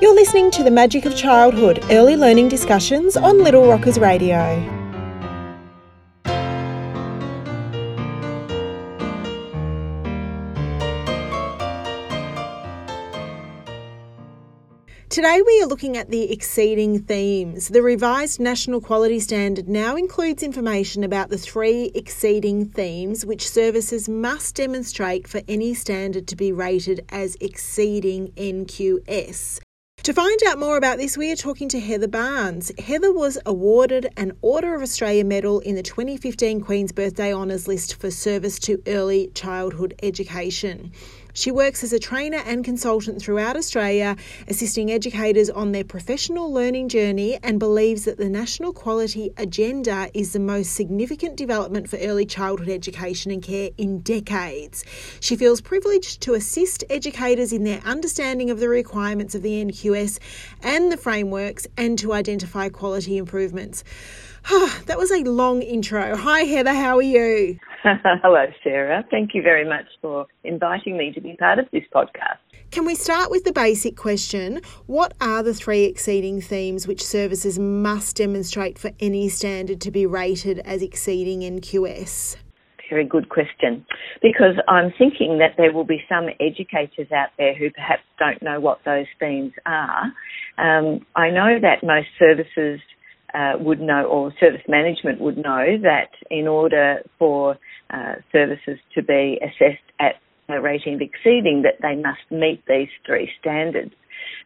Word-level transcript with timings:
You're 0.00 0.14
listening 0.14 0.50
to 0.50 0.64
the 0.64 0.72
Magic 0.72 1.04
of 1.04 1.16
Childhood 1.16 1.84
early 1.88 2.16
learning 2.16 2.48
discussions 2.48 3.16
on 3.16 3.44
Little 3.44 3.68
Rockers 3.68 3.96
Radio. 3.96 4.60
Today 15.08 15.42
we 15.46 15.62
are 15.62 15.66
looking 15.66 15.96
at 15.96 16.10
the 16.10 16.32
exceeding 16.32 16.98
themes. 17.04 17.68
The 17.68 17.80
revised 17.80 18.40
National 18.40 18.80
Quality 18.80 19.20
Standard 19.20 19.68
now 19.68 19.94
includes 19.94 20.42
information 20.42 21.04
about 21.04 21.30
the 21.30 21.38
three 21.38 21.92
exceeding 21.94 22.68
themes 22.68 23.24
which 23.24 23.48
services 23.48 24.08
must 24.08 24.56
demonstrate 24.56 25.28
for 25.28 25.40
any 25.46 25.72
standard 25.72 26.26
to 26.26 26.34
be 26.34 26.50
rated 26.50 27.06
as 27.10 27.36
exceeding 27.40 28.32
NQS. 28.32 29.60
To 30.04 30.12
find 30.12 30.38
out 30.46 30.58
more 30.58 30.76
about 30.76 30.98
this, 30.98 31.16
we 31.16 31.32
are 31.32 31.36
talking 31.36 31.66
to 31.70 31.80
Heather 31.80 32.06
Barnes. 32.06 32.70
Heather 32.78 33.10
was 33.10 33.38
awarded 33.46 34.10
an 34.18 34.36
Order 34.42 34.74
of 34.74 34.82
Australia 34.82 35.24
Medal 35.24 35.60
in 35.60 35.76
the 35.76 35.82
2015 35.82 36.60
Queen's 36.60 36.92
Birthday 36.92 37.32
Honours 37.32 37.66
List 37.66 37.94
for 37.94 38.10
service 38.10 38.58
to 38.58 38.82
early 38.86 39.28
childhood 39.28 39.94
education. 40.02 40.92
She 41.36 41.50
works 41.50 41.82
as 41.82 41.92
a 41.92 41.98
trainer 41.98 42.40
and 42.46 42.64
consultant 42.64 43.20
throughout 43.20 43.56
Australia, 43.56 44.16
assisting 44.46 44.92
educators 44.92 45.50
on 45.50 45.72
their 45.72 45.82
professional 45.82 46.52
learning 46.52 46.90
journey, 46.90 47.40
and 47.42 47.58
believes 47.58 48.04
that 48.04 48.18
the 48.18 48.30
National 48.30 48.72
Quality 48.72 49.32
Agenda 49.36 50.08
is 50.14 50.32
the 50.32 50.38
most 50.38 50.76
significant 50.76 51.34
development 51.34 51.90
for 51.90 51.96
early 51.96 52.24
childhood 52.24 52.68
education 52.68 53.32
and 53.32 53.42
care 53.42 53.70
in 53.76 53.98
decades. 53.98 54.84
She 55.18 55.34
feels 55.34 55.60
privileged 55.60 56.20
to 56.20 56.34
assist 56.34 56.84
educators 56.88 57.52
in 57.52 57.64
their 57.64 57.80
understanding 57.80 58.48
of 58.48 58.60
the 58.60 58.68
requirements 58.68 59.34
of 59.34 59.42
the 59.42 59.64
NQS 59.64 60.20
and 60.62 60.92
the 60.92 60.96
frameworks 60.96 61.66
and 61.76 61.98
to 61.98 62.12
identify 62.12 62.68
quality 62.68 63.16
improvements. 63.16 63.82
that 64.86 64.98
was 64.98 65.10
a 65.10 65.24
long 65.24 65.62
intro. 65.62 66.14
Hi, 66.14 66.42
Heather, 66.42 66.74
how 66.74 66.98
are 66.98 67.02
you? 67.02 67.58
Hello, 68.22 68.46
Sarah. 68.62 69.04
Thank 69.10 69.34
you 69.34 69.42
very 69.42 69.68
much 69.68 69.84
for 70.00 70.26
inviting 70.42 70.96
me 70.96 71.12
to 71.12 71.20
be 71.20 71.36
part 71.36 71.58
of 71.58 71.66
this 71.70 71.82
podcast. 71.94 72.38
Can 72.70 72.86
we 72.86 72.94
start 72.94 73.30
with 73.30 73.44
the 73.44 73.52
basic 73.52 73.94
question? 73.94 74.62
What 74.86 75.12
are 75.20 75.42
the 75.42 75.52
three 75.52 75.84
exceeding 75.84 76.40
themes 76.40 76.88
which 76.88 77.04
services 77.04 77.58
must 77.58 78.16
demonstrate 78.16 78.78
for 78.78 78.90
any 79.00 79.28
standard 79.28 79.82
to 79.82 79.90
be 79.90 80.06
rated 80.06 80.60
as 80.60 80.82
exceeding 80.82 81.40
NQS? 81.40 82.36
Very 82.88 83.04
good 83.04 83.28
question. 83.28 83.84
Because 84.22 84.56
I'm 84.66 84.90
thinking 84.96 85.38
that 85.38 85.54
there 85.58 85.72
will 85.72 85.84
be 85.84 86.02
some 86.08 86.28
educators 86.40 87.12
out 87.12 87.28
there 87.36 87.54
who 87.54 87.70
perhaps 87.70 88.02
don't 88.18 88.42
know 88.42 88.60
what 88.60 88.78
those 88.86 89.06
themes 89.20 89.52
are. 89.66 90.04
Um, 90.56 91.04
I 91.16 91.28
know 91.28 91.58
that 91.60 91.82
most 91.82 92.08
services 92.18 92.80
uh, 93.34 93.54
would 93.58 93.80
know, 93.80 94.04
or 94.04 94.32
service 94.38 94.62
management 94.68 95.20
would 95.20 95.36
know, 95.36 95.76
that 95.82 96.10
in 96.30 96.46
order 96.46 97.00
for 97.18 97.58
uh, 97.94 98.14
services 98.32 98.78
to 98.94 99.02
be 99.02 99.38
assessed 99.42 99.84
at 100.00 100.16
a 100.48 100.60
rating 100.60 101.00
exceeding, 101.00 101.62
that 101.62 101.80
they 101.80 101.96
must 101.96 102.20
meet 102.30 102.62
these 102.66 102.88
three 103.06 103.30
standards. 103.40 103.92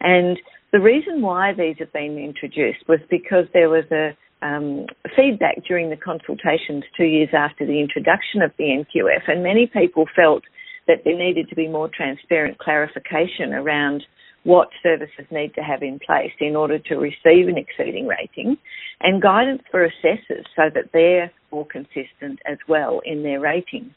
And 0.01 0.39
the 0.73 0.81
reason 0.81 1.23
why 1.23 1.53
these 1.55 1.77
have 1.79 1.93
been 1.93 2.19
introduced 2.19 2.87
was 2.89 3.01
because 3.11 3.47
there 3.53 3.69
was 3.69 3.85
a 3.91 4.17
um, 4.41 4.87
feedback 5.17 5.65
during 5.67 5.91
the 5.91 5.97
consultations 5.97 6.85
two 6.97 7.05
years 7.05 7.31
after 7.33 7.67
the 7.67 7.81
introduction 7.81 8.43
of 8.43 8.53
the 8.59 8.65
NQF, 8.65 9.27
and 9.27 9.43
many 9.43 9.67
people 9.67 10.05
felt 10.15 10.45
that 10.87 11.03
there 11.05 11.17
needed 11.17 11.49
to 11.49 11.55
be 11.55 11.69
more 11.69 11.91
transparent 11.95 12.59
clarification 12.59 13.53
around 13.53 14.05
what 14.49 14.69
services 14.83 15.27
need 15.31 15.53
to 15.55 15.61
have 15.61 15.83
in 15.83 15.99
place 15.99 16.33
in 16.41 16.57
order 16.57 16.79
to 16.79 16.95
receive 16.97 17.49
an 17.49 17.59
exceeding 17.59 18.07
rating 18.07 18.57
and 19.03 19.21
guidance 19.21 19.61
for 19.71 19.85
assessors 19.85 20.47
so 20.57 20.71
that 20.75 20.89
they're 20.95 21.31
more 21.53 21.67
consistent 21.67 22.39
as 22.47 22.57
well 22.67 23.03
in 23.05 23.23
their 23.23 23.41
rating. 23.41 23.95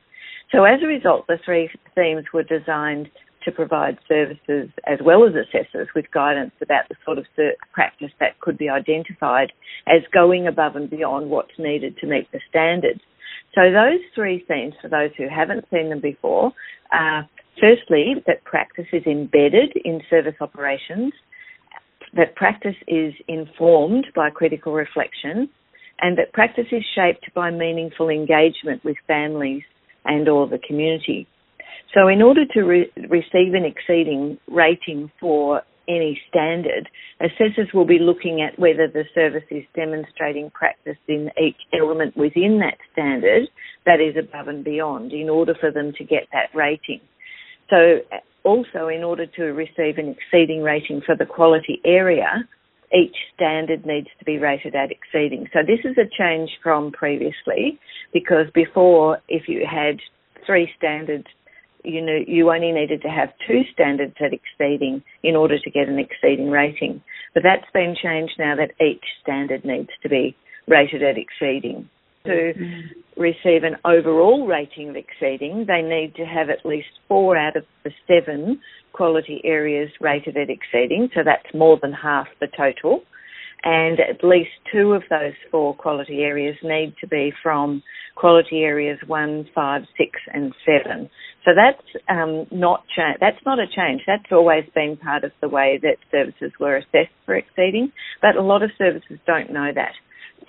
So 0.52 0.66
as 0.66 0.82
a 0.84 0.88
result, 0.88 1.26
the 1.28 1.40
three 1.46 1.70
themes 1.96 2.26
were 2.34 2.44
designed 2.44 3.10
to 3.46 3.52
provide 3.54 3.98
services 4.10 4.70
as 4.86 5.00
well 5.06 5.26
as 5.26 5.34
assessors 5.36 5.88
with 5.96 6.12
guidance 6.14 6.52
about 6.62 6.90
the 6.90 6.96
sort 7.06 7.18
of 7.18 7.26
practice 7.72 8.12
that 8.20 8.38
could 8.42 8.58
be 8.58 8.68
identified 8.68 9.54
as 9.88 10.02
going 10.14 10.48
above 10.48 10.76
and 10.76 10.90
beyond 10.90 11.30
what's 11.30 11.58
needed 11.60 11.96
to 12.02 12.08
meet 12.08 12.30
the 12.34 12.42
standards. 12.50 13.00
So 13.56 13.72
those 13.72 14.02
three 14.14 14.44
themes, 14.50 14.74
for 14.82 14.90
those 14.90 15.12
who 15.18 15.28
haven't 15.34 15.64
seen 15.72 15.90
them 15.90 16.02
before, 16.02 16.52
are 16.92 17.30
firstly 17.62 18.16
that 18.28 18.44
practice 18.44 18.88
is 18.92 19.04
embedded 19.06 19.72
in 19.86 20.02
service 20.10 20.36
operations, 20.42 21.14
that 22.14 22.36
practice 22.36 22.76
is 22.88 23.14
informed 23.28 24.08
by 24.16 24.30
critical 24.30 24.74
reflection, 24.74 25.48
and 26.02 26.18
that 26.18 26.34
practice 26.34 26.66
is 26.72 26.84
shaped 26.96 27.34
by 27.34 27.52
meaningful 27.52 28.10
engagement 28.10 28.84
with 28.84 28.98
families 29.08 29.64
and 30.04 30.28
or 30.28 30.48
the 30.48 30.60
community. 30.68 31.28
So 31.94 32.08
in 32.08 32.22
order 32.22 32.46
to 32.54 32.62
re- 32.64 32.92
receive 33.10 33.54
an 33.54 33.66
exceeding 33.66 34.38
rating 34.48 35.12
for 35.20 35.62
any 35.88 36.20
standard, 36.30 36.90
assessors 37.20 37.70
will 37.74 37.86
be 37.86 38.00
looking 38.00 38.42
at 38.42 38.58
whether 38.58 38.88
the 38.88 39.04
service 39.14 39.44
is 39.52 39.64
demonstrating 39.76 40.50
practice 40.52 40.98
in 41.08 41.30
each 41.42 41.58
element 41.74 42.16
within 42.16 42.60
that 42.60 42.78
standard 42.94 43.48
that 43.86 44.00
is 44.00 44.16
above 44.18 44.48
and 44.48 44.64
beyond 44.64 45.12
in 45.12 45.30
order 45.30 45.54
for 45.60 45.72
them 45.72 45.92
to 45.98 46.04
get 46.04 46.28
that 46.32 46.56
rating. 46.56 47.02
So 47.72 48.02
also 48.44 48.90
in 48.90 49.04
order 49.04 49.26
to 49.26 49.44
receive 49.54 49.98
an 49.98 50.16
exceeding 50.16 50.62
rating 50.62 51.02
for 51.06 51.16
the 51.16 51.26
quality 51.26 51.82
area, 51.86 52.48
each 52.94 53.16
standard 53.34 53.86
needs 53.86 54.08
to 54.20 54.26
be 54.26 54.38
rated 54.38 54.76
at 54.76 54.92
exceeding. 54.92 55.48
So 55.54 55.60
this 55.66 55.80
is 55.86 55.98
a 55.98 56.10
change 56.18 56.50
from 56.62 56.92
previously 56.92 57.80
because 58.14 58.46
before 58.54 59.20
if 59.30 59.48
you 59.48 59.66
had 59.66 59.98
three 60.46 60.70
standards 60.78 61.26
you 61.84 62.02
know 62.02 62.20
you 62.28 62.52
only 62.52 62.72
needed 62.72 63.02
to 63.02 63.08
have 63.08 63.30
two 63.48 63.62
standards 63.74 64.14
at 64.20 64.32
exceeding 64.34 65.02
in 65.24 65.36
order 65.36 65.58
to 65.60 65.70
get 65.72 65.88
an 65.88 66.00
exceeding 66.00 66.50
rating. 66.50 67.02
But 67.34 67.44
that's 67.44 67.70
been 67.74 67.96
changed 68.02 68.34
now 68.38 68.56
that 68.56 68.72
each 68.84 69.04
standard 69.22 69.66
needs 69.66 69.90
to 70.04 70.10
be 70.10 70.36
rated 70.68 71.02
at 71.04 71.16
exceeding. 71.18 71.90
To 72.26 72.54
receive 73.18 73.64
an 73.64 73.78
overall 73.84 74.46
rating 74.46 74.90
of 74.90 74.96
exceeding, 74.96 75.66
they 75.68 75.82
need 75.82 76.14
to 76.16 76.26
have 76.26 76.50
at 76.50 76.66
least 76.66 76.88
four 77.08 77.36
out 77.36 77.56
of 77.56 77.64
the 77.84 77.92
seven 78.08 78.60
quality 78.94 79.42
areas 79.44 79.90
rated 80.00 80.38
at 80.38 80.50
exceeding, 80.50 81.10
so 81.16 81.22
that's 81.26 81.54
more 81.54 81.80
than 81.82 81.94
half 81.94 82.28
the 82.40 82.48
total. 82.56 83.02
And 83.64 84.00
at 84.00 84.24
least 84.24 84.50
two 84.72 84.94
of 84.94 85.04
those 85.10 85.34
four 85.52 85.76
quality 85.76 86.22
areas 86.22 86.58
need 86.64 86.96
to 87.02 87.08
be 87.08 87.32
from 87.44 87.84
quality 88.16 88.62
areas 88.62 89.00
one, 89.08 89.48
five, 89.54 89.84
six, 89.98 90.12
and 90.34 90.54
seven. 90.66 91.10
So 91.46 91.52
that's 91.56 92.06
um, 92.10 92.48
not 92.52 92.84
cha- 92.96 93.18
that's 93.20 93.44
not 93.46 93.60
a 93.60 93.66
change. 93.68 94.02
That's 94.06 94.32
always 94.32 94.64
been 94.74 94.98
part 94.98 95.24
of 95.24 95.32
the 95.42 95.50
way 95.50 95.80
that 95.82 95.98
services 96.12 96.52
were 96.60 96.78
assessed 96.78 97.14
for 97.26 97.36
exceeding, 97.36 97.92
but 98.22 98.36
a 98.36 98.42
lot 98.42 98.64
of 98.64 98.72
services 98.78 99.20
don't 99.26 99.52
know 99.52 99.72
that. 99.74 99.94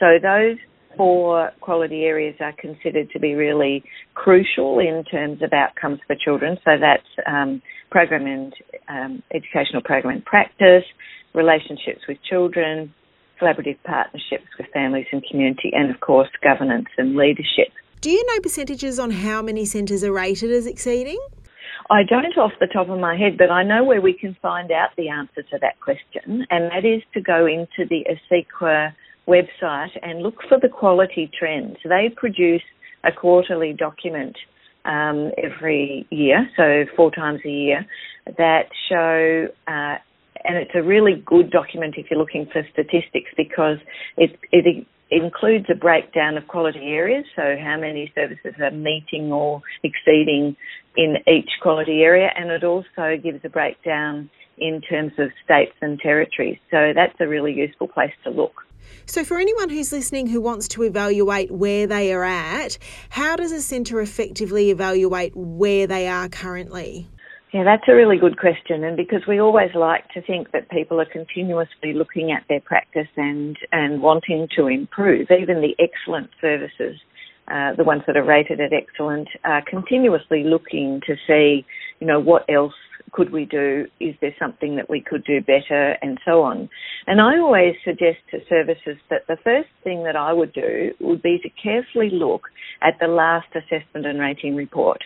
So 0.00 0.18
those 0.22 0.56
four 0.97 1.50
quality 1.60 2.03
areas 2.03 2.34
are 2.41 2.53
considered 2.58 3.10
to 3.10 3.20
be 3.20 3.34
really 3.34 3.84
crucial 4.14 4.78
in 4.78 5.04
terms 5.10 5.42
of 5.42 5.53
outcomes 5.53 6.00
for 6.06 6.16
children. 6.16 6.58
So 6.64 6.72
that's 6.80 7.26
um, 7.26 7.62
program 7.91 8.26
and 8.26 8.54
um, 8.88 9.22
educational 9.34 9.82
program 9.82 10.16
and 10.16 10.25
practice, 10.25 10.84
relationships 11.34 12.00
with 12.08 12.19
children, 12.28 12.92
collaborative 13.41 13.78
partnerships 13.84 14.47
with 14.58 14.69
families 14.72 15.06
and 15.12 15.22
community, 15.31 15.70
and 15.72 15.94
of 15.94 16.00
course 16.00 16.28
governance 16.42 16.88
and 16.98 17.16
leadership. 17.16 17.69
Do 18.00 18.10
you 18.10 18.25
know 18.26 18.41
percentages 18.41 18.98
on 18.98 19.10
how 19.10 19.42
many 19.42 19.64
centres 19.64 20.02
are 20.02 20.12
rated 20.12 20.50
as 20.50 20.66
exceeding? 20.66 21.20
I 21.91 22.02
don't 22.08 22.36
off 22.38 22.52
the 22.60 22.66
top 22.66 22.88
of 22.88 22.98
my 22.98 23.16
head, 23.16 23.36
but 23.36 23.50
I 23.50 23.62
know 23.62 23.84
where 23.84 24.00
we 24.00 24.12
can 24.12 24.36
find 24.41 24.70
out 24.70 24.91
the 24.97 25.08
answer 25.08 25.42
to 25.42 25.58
that 25.61 25.81
question, 25.81 26.46
and 26.50 26.70
that 26.70 26.84
is 26.84 27.02
to 27.14 27.20
go 27.20 27.46
into 27.46 27.88
the 27.88 28.05
ACECQA 28.08 28.93
website 29.26 29.90
and 30.02 30.22
look 30.22 30.36
for 30.48 30.58
the 30.60 30.69
quality 30.69 31.30
trends. 31.38 31.76
They 31.84 32.10
produce 32.14 32.62
a 33.04 33.12
quarterly 33.12 33.72
document 33.72 34.36
um, 34.84 35.30
every 35.38 36.06
year, 36.10 36.48
so 36.56 36.84
four 36.96 37.10
times 37.10 37.40
a 37.44 37.50
year, 37.50 37.86
that 38.38 38.64
show, 38.88 39.48
uh, 39.66 39.96
and 40.44 40.56
it's 40.56 40.72
a 40.74 40.82
really 40.82 41.22
good 41.24 41.50
document 41.50 41.94
if 41.96 42.06
you're 42.10 42.19
looking 42.19 42.46
for 42.52 42.62
statistics 42.72 43.30
because 43.36 43.78
it, 44.16 44.38
it 44.50 44.86
includes 45.10 45.66
a 45.70 45.75
breakdown 45.75 46.36
of 46.36 46.48
quality 46.48 46.80
areas, 46.80 47.25
so 47.36 47.54
how 47.62 47.76
many 47.78 48.10
services 48.14 48.54
are 48.60 48.70
meeting 48.70 49.30
or 49.30 49.60
exceeding 49.84 50.56
in 50.96 51.16
each 51.28 51.50
quality 51.62 52.00
area, 52.02 52.30
and 52.36 52.50
it 52.50 52.64
also 52.64 53.16
gives 53.22 53.40
a 53.44 53.48
breakdown 53.48 54.28
in 54.58 54.80
terms 54.80 55.12
of 55.18 55.28
states 55.44 55.75
and 55.80 55.98
territories. 56.00 56.58
So 56.70 56.92
that's 56.94 57.14
a 57.20 57.28
really 57.28 57.52
useful 57.52 57.88
place 57.88 58.12
to 58.25 58.30
look. 58.30 58.62
So, 59.06 59.25
for 59.25 59.38
anyone 59.38 59.69
who's 59.69 59.93
listening 59.93 60.26
who 60.29 60.40
wants 60.40 60.69
to 60.69 60.82
evaluate 60.82 61.50
where 61.50 61.87
they 61.87 62.12
are 62.12 62.25
at, 62.25 62.79
how 63.11 63.37
does 63.37 63.52
a 63.52 63.61
centre 63.61 64.00
effectively 64.00 64.70
evaluate 64.70 65.37
where 65.37 65.87
they 65.87 66.08
are 66.08 66.29
currently? 66.29 67.08
Yeah, 67.52 67.64
that's 67.64 67.84
a 67.87 67.94
really 67.94 68.17
good 68.17 68.38
question. 68.38 68.82
And 68.82 68.96
because 68.96 69.26
we 69.29 69.38
always 69.38 69.75
like 69.75 70.08
to 70.14 70.23
think 70.23 70.52
that 70.52 70.70
people 70.70 70.99
are 71.00 71.06
continuously 71.06 71.93
looking 71.93 72.32
at 72.32 72.44
their 72.49 72.61
practice 72.61 73.08
and, 73.17 73.58
and 73.73 74.00
wanting 74.00 74.49
to 74.56 74.69
improve, 74.69 75.26
even 75.31 75.61
the 75.61 75.75
excellent 75.78 76.31
services, 76.40 76.96
uh, 77.49 77.75
the 77.76 77.85
ones 77.85 78.02
that 78.06 78.17
are 78.17 78.25
rated 78.25 78.58
at 78.58 78.73
excellent, 78.73 79.28
are 79.44 79.62
continuously 79.69 80.44
looking 80.44 81.02
to 81.06 81.14
see, 81.26 81.67
you 82.00 82.06
know, 82.06 82.19
what 82.19 82.46
else 82.49 82.73
could 83.12 83.31
we 83.31 83.44
do? 83.44 83.87
Is 84.00 84.14
there 84.20 84.35
something 84.38 84.76
that 84.76 84.91
we 84.91 85.00
could 85.00 85.25
do 85.25 85.41
better? 85.41 85.97
And 86.03 86.19
so 86.25 86.43
on. 86.43 86.69
And 87.06 87.20
I 87.20 87.38
always 87.38 87.75
suggest 87.85 88.19
to 88.31 88.38
services 88.49 88.97
that 89.11 89.26
the 89.29 89.37
first 89.44 89.69
thing 89.85 90.05
that 90.05 90.17
I 90.17 90.32
would 90.32 90.53
do 90.53 90.93
would 91.00 91.23
be 91.23 91.38
to 91.43 91.49
carefully 91.62 92.11
look 92.11 92.43
at 92.81 92.94
the 93.00 93.09
last 93.09 93.49
assessment 93.55 94.06
and 94.06 94.19
rating 94.19 94.56
report. 94.56 94.99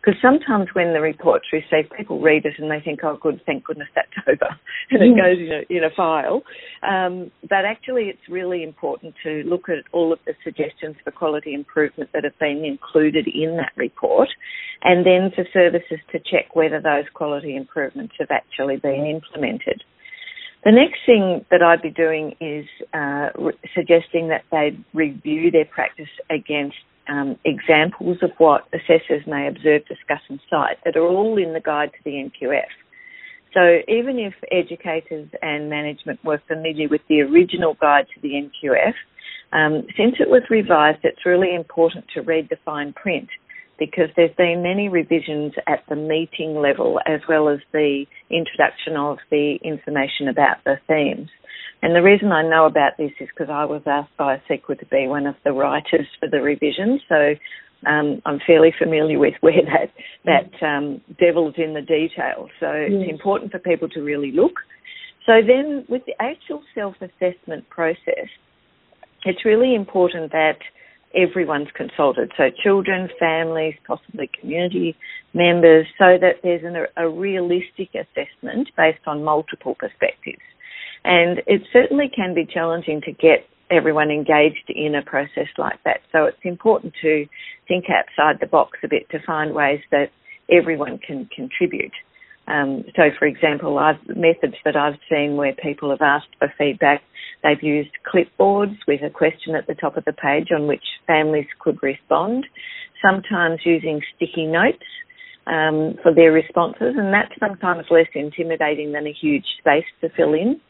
Because 0.00 0.20
sometimes 0.20 0.68
when 0.74 0.92
the 0.92 1.00
report's 1.00 1.46
received, 1.52 1.90
people 1.96 2.20
read 2.20 2.44
it 2.44 2.54
and 2.58 2.70
they 2.70 2.80
think, 2.84 3.00
oh, 3.02 3.18
good, 3.20 3.40
thank 3.46 3.64
goodness 3.64 3.88
that's 3.94 4.08
over. 4.28 4.54
and 4.90 5.02
it 5.02 5.16
goes 5.16 5.38
in 5.38 5.50
a, 5.50 5.78
in 5.78 5.84
a 5.84 5.94
file. 5.96 6.42
Um, 6.82 7.30
but 7.48 7.64
actually, 7.64 8.04
it's 8.04 8.28
really 8.28 8.62
important 8.62 9.14
to 9.24 9.42
look 9.46 9.68
at 9.68 9.84
all 9.92 10.12
of 10.12 10.18
the 10.26 10.34
suggestions 10.44 10.96
for 11.02 11.10
quality 11.10 11.54
improvement 11.54 12.10
that 12.12 12.24
have 12.24 12.38
been 12.38 12.64
included 12.64 13.26
in 13.26 13.56
that 13.56 13.72
report. 13.76 14.28
And 14.82 15.06
then 15.06 15.32
for 15.34 15.46
services 15.52 16.00
to 16.12 16.18
check 16.18 16.54
whether 16.54 16.80
those 16.80 17.04
quality 17.14 17.53
improvements 17.56 18.14
have 18.18 18.30
actually 18.30 18.76
been 18.76 19.06
implemented. 19.06 19.82
The 20.64 20.72
next 20.72 21.00
thing 21.04 21.44
that 21.50 21.62
I'd 21.62 21.82
be 21.82 21.90
doing 21.90 22.34
is 22.40 22.64
uh, 22.94 23.28
re- 23.38 23.58
suggesting 23.74 24.28
that 24.28 24.44
they 24.50 24.76
review 24.94 25.50
their 25.50 25.66
practice 25.66 26.08
against 26.30 26.76
um, 27.06 27.36
examples 27.44 28.18
of 28.22 28.30
what 28.38 28.66
assessors 28.72 29.26
may 29.26 29.46
observe, 29.46 29.86
discuss 29.86 30.20
and 30.30 30.40
cite 30.48 30.78
that 30.84 30.96
are 30.96 31.06
all 31.06 31.36
in 31.36 31.52
the 31.52 31.60
guide 31.60 31.92
to 31.92 31.98
the 32.04 32.12
NQF. 32.12 32.72
So 33.52 33.78
even 33.86 34.18
if 34.18 34.34
educators 34.50 35.28
and 35.42 35.68
management 35.70 36.24
were 36.24 36.42
familiar 36.48 36.88
with 36.88 37.02
the 37.08 37.20
original 37.20 37.76
guide 37.80 38.06
to 38.14 38.20
the 38.20 38.30
NQF, 38.30 38.94
um, 39.52 39.86
since 39.96 40.16
it 40.18 40.28
was 40.28 40.42
revised, 40.50 40.98
it's 41.04 41.24
really 41.24 41.54
important 41.54 42.06
to 42.14 42.22
read 42.22 42.48
the 42.50 42.56
fine 42.64 42.92
print 42.94 43.28
because 43.78 44.08
there's 44.16 44.34
been 44.36 44.62
many 44.62 44.88
revisions 44.88 45.52
at 45.66 45.82
the 45.88 45.96
meeting 45.96 46.56
level 46.56 47.00
as 47.06 47.20
well 47.28 47.48
as 47.48 47.58
the 47.72 48.04
introduction 48.30 48.96
of 48.96 49.18
the 49.30 49.56
information 49.62 50.28
about 50.28 50.58
the 50.64 50.76
themes. 50.86 51.28
And 51.82 51.94
the 51.94 52.02
reason 52.02 52.32
I 52.32 52.42
know 52.42 52.66
about 52.66 52.92
this 52.96 53.10
is 53.20 53.28
because 53.28 53.50
I 53.52 53.64
was 53.64 53.82
asked 53.86 54.16
by 54.16 54.36
ACECQA 54.36 54.78
to 54.78 54.86
be 54.86 55.06
one 55.06 55.26
of 55.26 55.34
the 55.44 55.52
writers 55.52 56.06
for 56.18 56.28
the 56.30 56.40
revision. 56.40 57.00
So 57.08 57.34
um, 57.86 58.22
I'm 58.24 58.40
fairly 58.46 58.72
familiar 58.78 59.18
with 59.18 59.34
where 59.40 59.60
that 59.62 59.92
that 60.24 60.66
um, 60.66 61.00
devil's 61.18 61.54
in 61.58 61.74
the 61.74 61.82
detail. 61.82 62.48
So 62.60 62.72
yes. 62.72 62.90
it's 62.90 63.10
important 63.10 63.52
for 63.52 63.58
people 63.58 63.88
to 63.90 64.00
really 64.00 64.32
look. 64.32 64.54
So 65.26 65.40
then, 65.46 65.84
with 65.88 66.02
the 66.06 66.14
actual 66.20 66.62
self-assessment 66.74 67.68
process, 67.70 68.28
it's 69.24 69.44
really 69.44 69.74
important 69.74 70.32
that 70.32 70.58
everyone's 71.14 71.68
consulted. 71.74 72.32
So 72.36 72.50
children, 72.62 73.08
families, 73.18 73.74
possibly 73.86 74.30
community 74.40 74.96
members, 75.32 75.86
so 75.98 76.18
that 76.20 76.36
there's 76.42 76.64
an, 76.64 76.76
a 76.96 77.08
realistic 77.08 77.90
assessment 77.94 78.68
based 78.76 79.06
on 79.06 79.24
multiple 79.24 79.74
perspectives. 79.78 80.42
And 81.04 81.42
it 81.46 81.62
certainly 81.72 82.10
can 82.14 82.34
be 82.34 82.46
challenging 82.46 83.00
to 83.02 83.12
get 83.12 83.46
everyone 83.70 84.10
engaged 84.10 84.68
in 84.68 84.94
a 84.94 85.02
process 85.02 85.48
like 85.58 85.82
that. 85.84 86.00
So 86.12 86.24
it's 86.24 86.38
important 86.44 86.94
to 87.02 87.26
think 87.68 87.86
outside 87.88 88.40
the 88.40 88.46
box 88.46 88.78
a 88.82 88.88
bit 88.88 89.08
to 89.10 89.18
find 89.26 89.54
ways 89.54 89.80
that 89.90 90.10
everyone 90.50 90.98
can 90.98 91.28
contribute. 91.34 91.92
Um, 92.46 92.84
so, 92.94 93.04
for 93.18 93.26
example, 93.26 93.78
I've, 93.78 93.96
methods 94.08 94.56
that 94.64 94.76
I've 94.76 94.98
seen 95.10 95.36
where 95.36 95.54
people 95.54 95.90
have 95.90 96.02
asked 96.02 96.28
for 96.38 96.52
feedback, 96.58 97.02
they've 97.42 97.62
used 97.62 97.90
clipboards 98.06 98.76
with 98.86 99.02
a 99.02 99.10
question 99.10 99.54
at 99.54 99.66
the 99.66 99.74
top 99.74 99.96
of 99.96 100.04
the 100.04 100.12
page 100.12 100.48
on 100.54 100.66
which 100.66 100.84
families 101.06 101.46
could 101.58 101.82
respond, 101.82 102.46
sometimes 103.02 103.60
using 103.64 104.00
sticky 104.16 104.46
notes 104.46 104.84
um, 105.46 105.94
for 106.02 106.14
their 106.14 106.32
responses, 106.32 106.94
and 106.96 107.12
that's 107.12 107.32
sometimes 107.38 107.86
less 107.90 108.08
intimidating 108.14 108.92
than 108.92 109.06
a 109.06 109.12
huge 109.12 109.44
space 109.58 109.84
to 110.00 110.08
fill 110.16 110.34
in. 110.34 110.60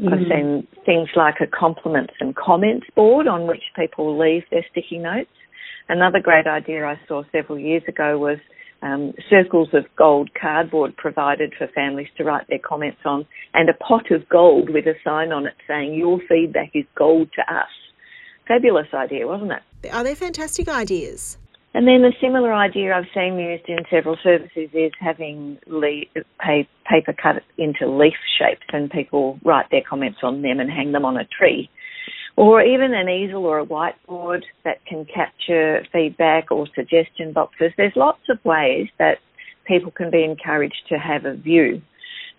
Mm-hmm. 0.00 0.12
I've 0.12 0.26
seen 0.28 0.66
things 0.86 1.08
like 1.16 1.36
a 1.40 1.46
compliments 1.46 2.14
and 2.20 2.34
comments 2.34 2.86
board 2.94 3.26
on 3.26 3.46
which 3.46 3.62
people 3.76 4.18
leave 4.18 4.42
their 4.50 4.64
sticky 4.70 4.98
notes. 4.98 5.30
Another 5.88 6.20
great 6.20 6.46
idea 6.46 6.84
I 6.84 6.98
saw 7.06 7.22
several 7.32 7.58
years 7.58 7.82
ago 7.88 8.18
was 8.18 8.38
um, 8.82 9.12
circles 9.30 9.68
of 9.72 9.84
gold 9.96 10.30
cardboard 10.38 10.96
provided 10.96 11.54
for 11.56 11.68
families 11.68 12.08
to 12.16 12.24
write 12.24 12.48
their 12.48 12.58
comments 12.58 13.00
on, 13.04 13.26
and 13.54 13.68
a 13.68 13.74
pot 13.74 14.10
of 14.10 14.28
gold 14.28 14.70
with 14.70 14.86
a 14.86 14.94
sign 15.04 15.32
on 15.32 15.46
it 15.46 15.54
saying, 15.68 15.94
Your 15.94 16.18
feedback 16.28 16.70
is 16.74 16.84
gold 16.96 17.28
to 17.36 17.54
us. 17.54 17.70
Fabulous 18.46 18.88
idea, 18.92 19.26
wasn't 19.26 19.52
it? 19.52 19.92
Are 19.92 20.04
they 20.04 20.14
fantastic 20.14 20.68
ideas? 20.68 21.38
And 21.74 21.88
then 21.88 22.04
a 22.04 22.10
similar 22.20 22.52
idea 22.52 22.94
I've 22.94 23.06
seen 23.14 23.38
used 23.38 23.64
in 23.66 23.78
several 23.90 24.18
services 24.22 24.68
is 24.74 24.92
having 25.00 25.58
leaf, 25.66 26.08
paper 26.38 27.14
cut 27.14 27.42
into 27.56 27.88
leaf 27.88 28.14
shapes 28.38 28.66
and 28.72 28.90
people 28.90 29.38
write 29.42 29.70
their 29.70 29.80
comments 29.88 30.18
on 30.22 30.42
them 30.42 30.60
and 30.60 30.70
hang 30.70 30.92
them 30.92 31.06
on 31.06 31.16
a 31.16 31.24
tree. 31.24 31.70
Or 32.36 32.62
even 32.62 32.94
an 32.94 33.08
easel 33.08 33.44
or 33.44 33.60
a 33.60 33.66
whiteboard 33.66 34.42
that 34.64 34.84
can 34.86 35.04
capture 35.04 35.84
feedback 35.92 36.50
or 36.50 36.66
suggestion 36.74 37.32
boxes. 37.32 37.72
There's 37.76 37.92
lots 37.94 38.22
of 38.30 38.42
ways 38.44 38.88
that 38.98 39.18
people 39.66 39.90
can 39.90 40.10
be 40.10 40.24
encouraged 40.24 40.82
to 40.88 40.96
have 40.98 41.24
a 41.24 41.34
view. 41.34 41.82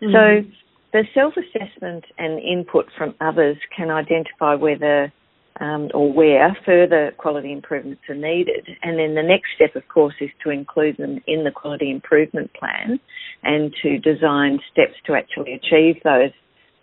Mm-hmm. 0.01 0.13
So 0.13 0.51
the 0.93 1.03
self-assessment 1.13 2.05
and 2.17 2.39
input 2.39 2.85
from 2.97 3.15
others 3.21 3.57
can 3.75 3.91
identify 3.91 4.55
whether 4.55 5.11
um, 5.59 5.89
or 5.93 6.11
where 6.11 6.57
further 6.65 7.13
quality 7.17 7.51
improvements 7.51 8.01
are 8.09 8.15
needed. 8.15 8.67
And 8.81 8.97
then 8.97 9.15
the 9.15 9.23
next 9.23 9.49
step, 9.55 9.75
of 9.75 9.87
course, 9.87 10.15
is 10.19 10.31
to 10.43 10.49
include 10.49 10.97
them 10.97 11.19
in 11.27 11.43
the 11.43 11.51
quality 11.51 11.91
improvement 11.91 12.51
plan 12.53 12.99
and 13.43 13.73
to 13.83 13.99
design 13.99 14.59
steps 14.71 14.95
to 15.05 15.13
actually 15.13 15.53
achieve 15.53 16.01
those 16.03 16.31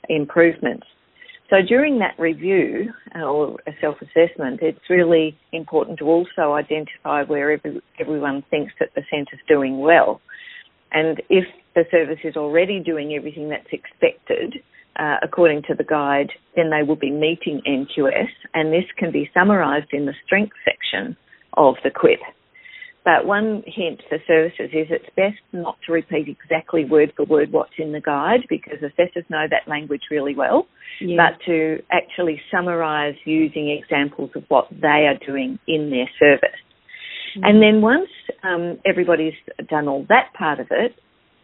improvements. 0.09 0.87
So 1.51 1.57
during 1.67 1.99
that 1.99 2.15
review 2.17 2.93
uh, 3.17 3.25
or 3.25 3.59
a 3.67 3.73
self-assessment, 3.81 4.61
it's 4.63 4.79
really 4.89 5.37
important 5.53 5.99
to 5.99 6.05
also 6.05 6.53
identify 6.53 7.25
where 7.25 7.51
every, 7.51 7.83
everyone 7.99 8.45
thinks 8.51 8.73
that 8.79 8.91
the 8.95 9.03
centre's 9.11 9.41
doing 9.49 9.81
well. 9.81 10.21
And 10.93 11.21
if 11.29 11.45
the 11.75 11.85
service 11.91 12.21
is 12.23 12.37
already 12.37 12.79
doing 12.79 13.15
everything 13.15 13.49
that's 13.49 13.67
expected, 13.73 14.63
uh, 14.97 15.17
according 15.23 15.63
to 15.63 15.75
the 15.75 15.83
guide, 15.83 16.31
then 16.55 16.71
they 16.71 16.87
will 16.87 16.97
be 16.97 17.11
meeting 17.11 17.63
NQS, 17.67 18.29
and 18.55 18.73
this 18.73 18.85
can 18.97 19.11
be 19.11 19.29
summarised 19.35 19.93
in 19.93 20.07
the 20.07 20.15
strength 20.25 20.55
section 20.65 21.17
of 21.55 21.75
the 21.83 21.91
QIP. 21.91 22.19
But 23.05 23.27
one 23.27 23.63
hint 23.67 24.03
for 24.09 24.19
services 24.27 24.71
is 24.73 24.89
it's 24.91 25.09
best 25.17 25.41
not 25.53 25.77
to 25.87 25.93
repeat 25.93 26.29
exactly 26.29 26.85
word 26.85 27.13
for 27.17 27.25
word 27.25 27.51
what's 27.51 27.73
in 27.79 27.93
the 27.93 28.01
guide 28.01 28.41
because 28.49 28.79
assessors 28.79 29.25
know 29.31 29.47
that 29.49 29.71
language 29.71 30.03
really 30.11 30.35
well, 30.35 30.67
yeah. 31.01 31.17
but 31.17 31.45
to 31.47 31.79
actually 31.91 32.41
summarise 32.51 33.15
using 33.25 33.71
examples 33.71 34.31
of 34.35 34.45
what 34.49 34.69
they 34.71 35.09
are 35.09 35.19
doing 35.27 35.59
in 35.67 35.89
their 35.91 36.11
service. 36.19 36.61
Mm-hmm. 37.37 37.45
And 37.45 37.63
then 37.63 37.81
once 37.81 38.11
um, 38.43 38.79
everybody's 38.85 39.35
done 39.69 39.89
all 39.89 40.05
that 40.09 40.33
part 40.37 40.61
of 40.61 40.67
it, 40.71 40.93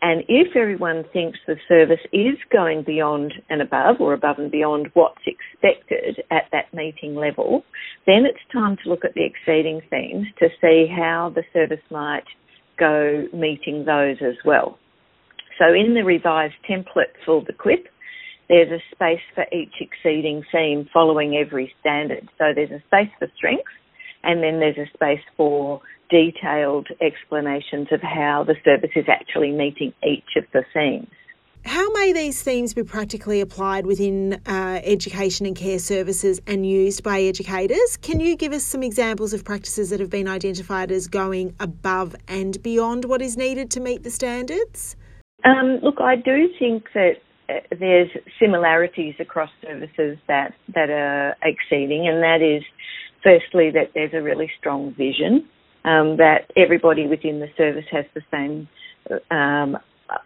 and 0.03 0.25
if 0.29 0.55
everyone 0.55 1.05
thinks 1.13 1.39
the 1.47 1.57
service 1.69 2.01
is 2.13 2.37
going 2.53 2.83
beyond 2.83 3.33
and 3.49 3.63
above 3.63 3.97
or 4.01 4.13
above 4.13 4.39
and 4.39 4.51
beyond 4.51 4.91
what's 4.95 5.23
expected 5.27 6.23
at 6.31 6.45
that 6.53 6.73
meeting 6.75 7.15
level, 7.15 7.65
then 8.07 8.25
it's 8.27 8.39
time 8.53 8.77
to 8.83 8.91
look 8.91 9.05
at 9.05 9.15
the 9.15 9.25
exceeding 9.25 9.81
themes 9.91 10.27
to 10.39 10.49
see 10.61 10.87
how 10.87 11.33
the 11.35 11.43
service 11.53 11.85
might 11.91 12.25
go 12.79 13.27
meeting 13.33 13.85
those 13.87 14.17
as 14.21 14.37
well. 14.45 14.79
So 15.59 15.73
in 15.73 15.95
the 15.95 16.05
revised 16.05 16.55
template 16.69 17.17
for 17.25 17.43
the 17.47 17.55
QIP, 17.55 17.87
there's 18.49 18.71
a 18.71 18.95
space 18.95 19.25
for 19.35 19.45
each 19.53 19.73
exceeding 19.81 20.45
theme 20.53 20.89
following 20.93 21.37
every 21.37 21.73
standard. 21.81 22.29
So 22.39 22.53
there's 22.55 22.71
a 22.71 22.83
space 22.87 23.11
for 23.19 23.29
strengths 23.37 23.73
and 24.27 24.43
then 24.43 24.61
there's 24.61 24.77
a 24.77 24.91
space 24.93 25.25
for 25.37 25.81
detailed 26.11 26.89
explanations 27.01 27.89
of 27.91 28.01
how 28.03 28.45
the 28.45 28.55
service 28.65 28.91
is 28.95 29.07
actually 29.09 29.51
meeting 29.51 29.93
each 30.05 30.37
of 30.37 30.45
the 30.53 30.65
themes. 30.73 31.09
How 31.65 31.91
may 31.91 32.13
these 32.13 32.41
themes 32.45 32.75
be 32.75 32.85
practically 32.85 33.41
applied 33.41 33.87
within 33.87 34.41
uh, 34.47 34.81
education 34.85 35.47
and 35.47 35.57
care 35.57 35.81
services 35.81 36.41
and 36.47 36.65
used 36.65 37.03
by 37.03 37.23
educators? 37.23 37.97
Can 37.97 38.21
you 38.21 38.37
give 38.37 38.53
us 38.53 38.63
some 38.63 38.85
examples 38.85 39.33
of 39.33 39.45
practices 39.45 39.91
that 39.91 39.99
have 39.99 40.11
been 40.11 40.29
identified 40.29 40.93
as 40.93 41.09
going 41.09 41.57
above 41.59 42.15
and 42.29 42.63
beyond 42.63 43.05
what 43.05 43.21
is 43.21 43.37
needed 43.37 43.73
to 43.73 43.81
meet 43.81 44.05
the 44.05 44.13
standards? 44.13 44.95
Um, 45.45 45.81
look, 45.83 46.01
I 46.01 46.15
do 46.15 46.49
think 46.57 46.85
that 46.95 47.15
uh, 47.49 47.55
there's 47.79 48.11
similarities 48.39 49.15
across 49.19 49.51
services 49.61 50.19
that, 50.29 50.55
that 50.73 50.89
are 50.89 51.35
exceeding, 51.43 52.07
and 52.07 52.23
that 52.23 52.43
is 52.43 52.63
firstly 53.23 53.71
that 53.71 53.91
there's 53.95 54.15
a 54.15 54.23
really 54.23 54.51
strong 54.59 54.95
vision 54.95 55.49
um, 55.85 56.17
that 56.17 56.51
everybody 56.57 57.07
within 57.07 57.41
the 57.41 57.49
service 57.57 57.85
has 57.91 58.05
the 58.15 58.23
same 58.31 58.69
um, 59.31 59.77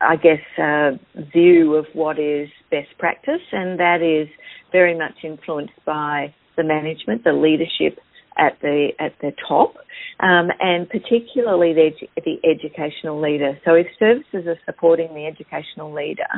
I 0.00 0.16
guess, 0.16 0.40
uh, 0.59 0.92
view 1.32 1.75
of 1.75 1.87
what 1.94 2.18
is 2.18 2.49
best 2.70 2.88
practice, 2.99 3.40
and 3.52 3.78
that 3.80 4.02
is 4.02 4.28
very 4.73 4.97
much 4.97 5.25
influenced 5.25 5.85
by 5.87 6.35
the 6.56 6.64
management, 6.64 7.25
the 7.25 7.32
leadership 7.32 7.99
at 8.37 8.59
the 8.62 8.88
at 8.99 9.12
the 9.20 9.32
top, 9.49 9.75
um, 10.20 10.49
and 10.61 10.88
particularly 10.88 11.73
the, 11.73 11.90
the 12.25 12.38
educational 12.49 13.20
leader. 13.20 13.59
So, 13.64 13.75
if 13.75 13.87
services 13.99 14.47
are 14.47 14.59
supporting 14.66 15.14
the 15.14 15.26
educational 15.26 15.92
leader 15.92 16.28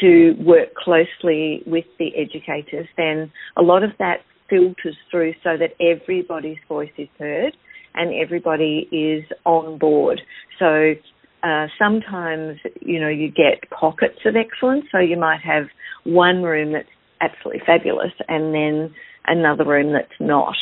to 0.00 0.32
work 0.40 0.74
closely 0.74 1.62
with 1.66 1.84
the 1.98 2.10
educators, 2.16 2.86
then 2.96 3.32
a 3.56 3.62
lot 3.62 3.82
of 3.82 3.90
that 3.98 4.18
filters 4.48 4.96
through 5.10 5.34
so 5.42 5.56
that 5.58 5.74
everybody's 5.80 6.58
voice 6.68 6.92
is 6.98 7.08
heard 7.18 7.56
and 7.94 8.12
everybody 8.14 8.88
is 8.90 9.24
on 9.44 9.78
board. 9.78 10.20
So 10.58 10.94
uh, 11.42 11.66
sometimes, 11.78 12.58
you 12.80 13.00
know, 13.00 13.08
you 13.08 13.28
get 13.28 13.68
pockets 13.70 14.18
of 14.24 14.34
excellence. 14.36 14.86
So 14.90 14.98
you 14.98 15.16
might 15.16 15.40
have 15.40 15.64
one 16.04 16.42
room 16.42 16.72
that's 16.72 16.88
absolutely 17.20 17.62
fabulous 17.64 18.12
and 18.28 18.54
then 18.54 18.94
another 19.26 19.64
room 19.64 19.92
that's 19.92 20.18
not. 20.20 20.54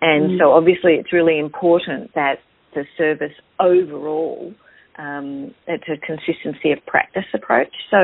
And 0.00 0.32
mm. 0.32 0.38
so 0.38 0.52
obviously 0.52 0.94
it's 0.94 1.12
really 1.12 1.38
important 1.38 2.14
that 2.14 2.36
the 2.74 2.84
service 2.98 3.32
overall, 3.60 4.52
um, 4.98 5.54
it's 5.66 5.84
a 5.88 5.98
consistency 6.04 6.72
of 6.72 6.84
practice 6.86 7.24
approach. 7.32 7.72
So 7.90 7.96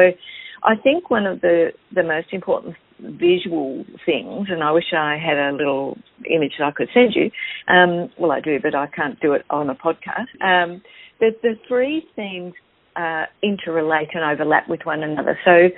I 0.63 0.77
think 0.83 1.11
one 1.11 1.27
of 1.27 1.41
the, 1.41 1.73
the 1.95 2.03
most 2.03 2.29
important 2.33 2.77
visual 3.03 3.85
things, 4.07 4.49
and 4.51 4.63
I 4.63 4.71
wish 4.73 4.93
I 4.97 5.17
had 5.17 5.39
a 5.39 5.53
little 5.53 5.99
image 6.31 6.53
that 6.59 6.67
I 6.67 6.71
could 6.71 6.89
send 6.93 7.15
you. 7.15 7.31
Um, 7.73 8.11
well, 8.19 8.33
I 8.33 8.41
do, 8.41 8.59
but 8.63 8.75
I 8.75 8.87
can't 8.87 9.19
do 9.21 9.33
it 9.33 9.43
on 9.51 9.71
a 9.71 9.75
podcast. 9.75 10.31
Um, 10.43 10.83
the, 11.21 11.31
the 11.43 11.55
three 11.69 12.07
themes 12.17 12.55
uh, 12.97 13.25
interrelate 13.45 14.15
and 14.15 14.25
overlap 14.25 14.69
with 14.69 14.81
one 14.85 15.03
another. 15.03 15.39
So 15.45 15.69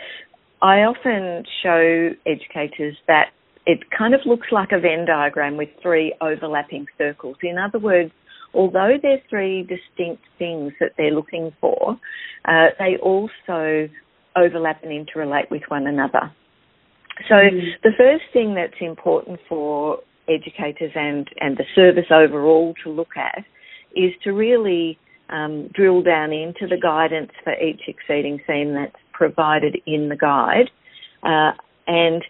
I 0.60 0.78
often 0.80 1.44
show 1.62 2.10
educators 2.26 2.96
that 3.08 3.26
it 3.66 3.80
kind 3.96 4.14
of 4.14 4.20
looks 4.26 4.48
like 4.50 4.70
a 4.72 4.80
Venn 4.80 5.06
diagram 5.06 5.56
with 5.56 5.68
three 5.82 6.14
overlapping 6.20 6.86
circles. 6.98 7.36
In 7.42 7.58
other 7.58 7.78
words, 7.78 8.10
although 8.54 8.96
there's 9.00 9.20
three 9.30 9.62
distinct 9.62 10.22
things 10.38 10.72
that 10.80 10.92
they're 10.96 11.12
looking 11.12 11.52
for, 11.60 11.98
uh, 12.44 12.66
they 12.78 12.96
also 13.02 13.88
overlap 14.36 14.82
and 14.82 15.06
interrelate 15.06 15.50
with 15.50 15.62
one 15.68 15.86
another. 15.86 16.32
So 17.28 17.34
mm. 17.34 17.60
the 17.82 17.92
first 17.96 18.24
thing 18.32 18.54
that's 18.54 18.80
important 18.80 19.40
for 19.48 19.98
educators 20.28 20.92
and, 20.94 21.28
and 21.40 21.56
the 21.56 21.64
service 21.74 22.06
overall 22.10 22.74
to 22.84 22.90
look 22.90 23.16
at 23.16 23.44
is 23.94 24.12
to 24.24 24.32
really 24.32 24.98
um, 25.30 25.68
drill 25.74 26.02
down 26.02 26.32
into 26.32 26.66
the 26.68 26.78
guidance 26.80 27.30
for 27.42 27.54
each 27.54 27.82
exceeding 27.86 28.40
theme 28.46 28.74
that's 28.74 28.96
provided 29.12 29.76
in 29.86 30.08
the 30.08 30.16
guide. 30.16 30.70
Uh, 31.22 31.52
and 31.86 32.22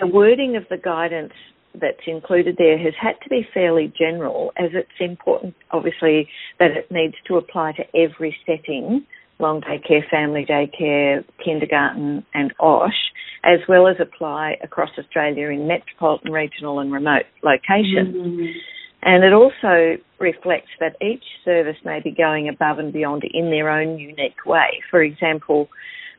the 0.00 0.06
wording 0.06 0.56
of 0.56 0.64
the 0.70 0.76
guidance 0.76 1.32
that's 1.80 2.06
included 2.06 2.56
there 2.58 2.78
has 2.78 2.94
had 3.00 3.14
to 3.22 3.28
be 3.28 3.46
fairly 3.52 3.92
general 3.98 4.52
as 4.56 4.70
it's 4.72 4.88
important 5.00 5.54
obviously 5.70 6.28
that 6.58 6.70
it 6.72 6.90
needs 6.90 7.14
to 7.26 7.36
apply 7.36 7.72
to 7.72 7.84
every 7.96 8.34
setting 8.46 9.04
long 9.38 9.60
day 9.60 9.80
care, 9.86 10.04
family 10.10 10.44
day 10.44 10.70
care, 10.76 11.24
kindergarten 11.44 12.24
and 12.34 12.52
OSH, 12.58 12.96
as 13.44 13.60
well 13.68 13.86
as 13.86 13.96
apply 14.00 14.56
across 14.62 14.90
Australia 14.98 15.48
in 15.48 15.68
metropolitan, 15.68 16.32
regional 16.32 16.80
and 16.80 16.92
remote 16.92 17.26
locations. 17.42 18.14
Mm-hmm. 18.14 18.58
And 19.02 19.22
it 19.22 19.32
also 19.32 20.02
reflects 20.18 20.70
that 20.80 20.96
each 21.00 21.22
service 21.44 21.76
may 21.84 22.00
be 22.02 22.10
going 22.10 22.48
above 22.48 22.78
and 22.78 22.92
beyond 22.92 23.22
in 23.32 23.50
their 23.50 23.70
own 23.70 23.98
unique 23.98 24.44
way. 24.44 24.82
For 24.90 25.02
example, 25.02 25.68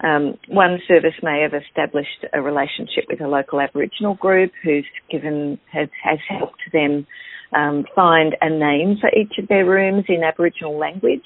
um, 0.02 0.38
one 0.48 0.80
service 0.88 1.16
may 1.22 1.42
have 1.42 1.60
established 1.62 2.26
a 2.34 2.42
relationship 2.42 3.04
with 3.10 3.20
a 3.20 3.28
local 3.28 3.60
Aboriginal 3.60 4.16
group 4.16 4.52
who's 4.64 4.86
given 5.12 5.60
has, 5.74 5.90
has 6.02 6.20
helped 6.30 6.62
them 6.72 7.06
um, 7.54 7.84
find 7.94 8.36
a 8.40 8.50
name 8.50 8.98
for 9.02 9.10
each 9.10 9.34
of 9.38 9.50
their 9.50 9.66
rooms 9.66 10.06
in 10.08 10.24
Aboriginal 10.24 10.78
language. 10.78 11.22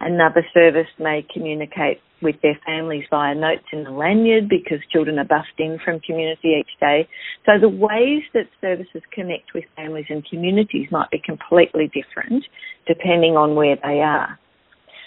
Another 0.00 0.46
service 0.54 0.86
may 0.98 1.26
communicate 1.32 2.00
with 2.24 2.36
their 2.42 2.58
families 2.66 3.04
via 3.10 3.34
notes 3.34 3.64
in 3.72 3.84
the 3.84 3.90
lanyard 3.90 4.48
because 4.48 4.78
children 4.90 5.18
are 5.18 5.24
bussed 5.24 5.58
in 5.58 5.78
from 5.84 6.00
community 6.00 6.56
each 6.58 6.80
day. 6.80 7.06
So 7.46 7.52
the 7.60 7.68
ways 7.68 8.22
that 8.32 8.48
services 8.60 9.02
connect 9.12 9.54
with 9.54 9.64
families 9.76 10.06
and 10.08 10.24
communities 10.28 10.88
might 10.90 11.10
be 11.10 11.22
completely 11.24 11.90
different 11.92 12.44
depending 12.86 13.36
on 13.36 13.54
where 13.54 13.76
they 13.76 14.00
are. 14.00 14.38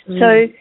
Mm. 0.08 0.20
So 0.20 0.54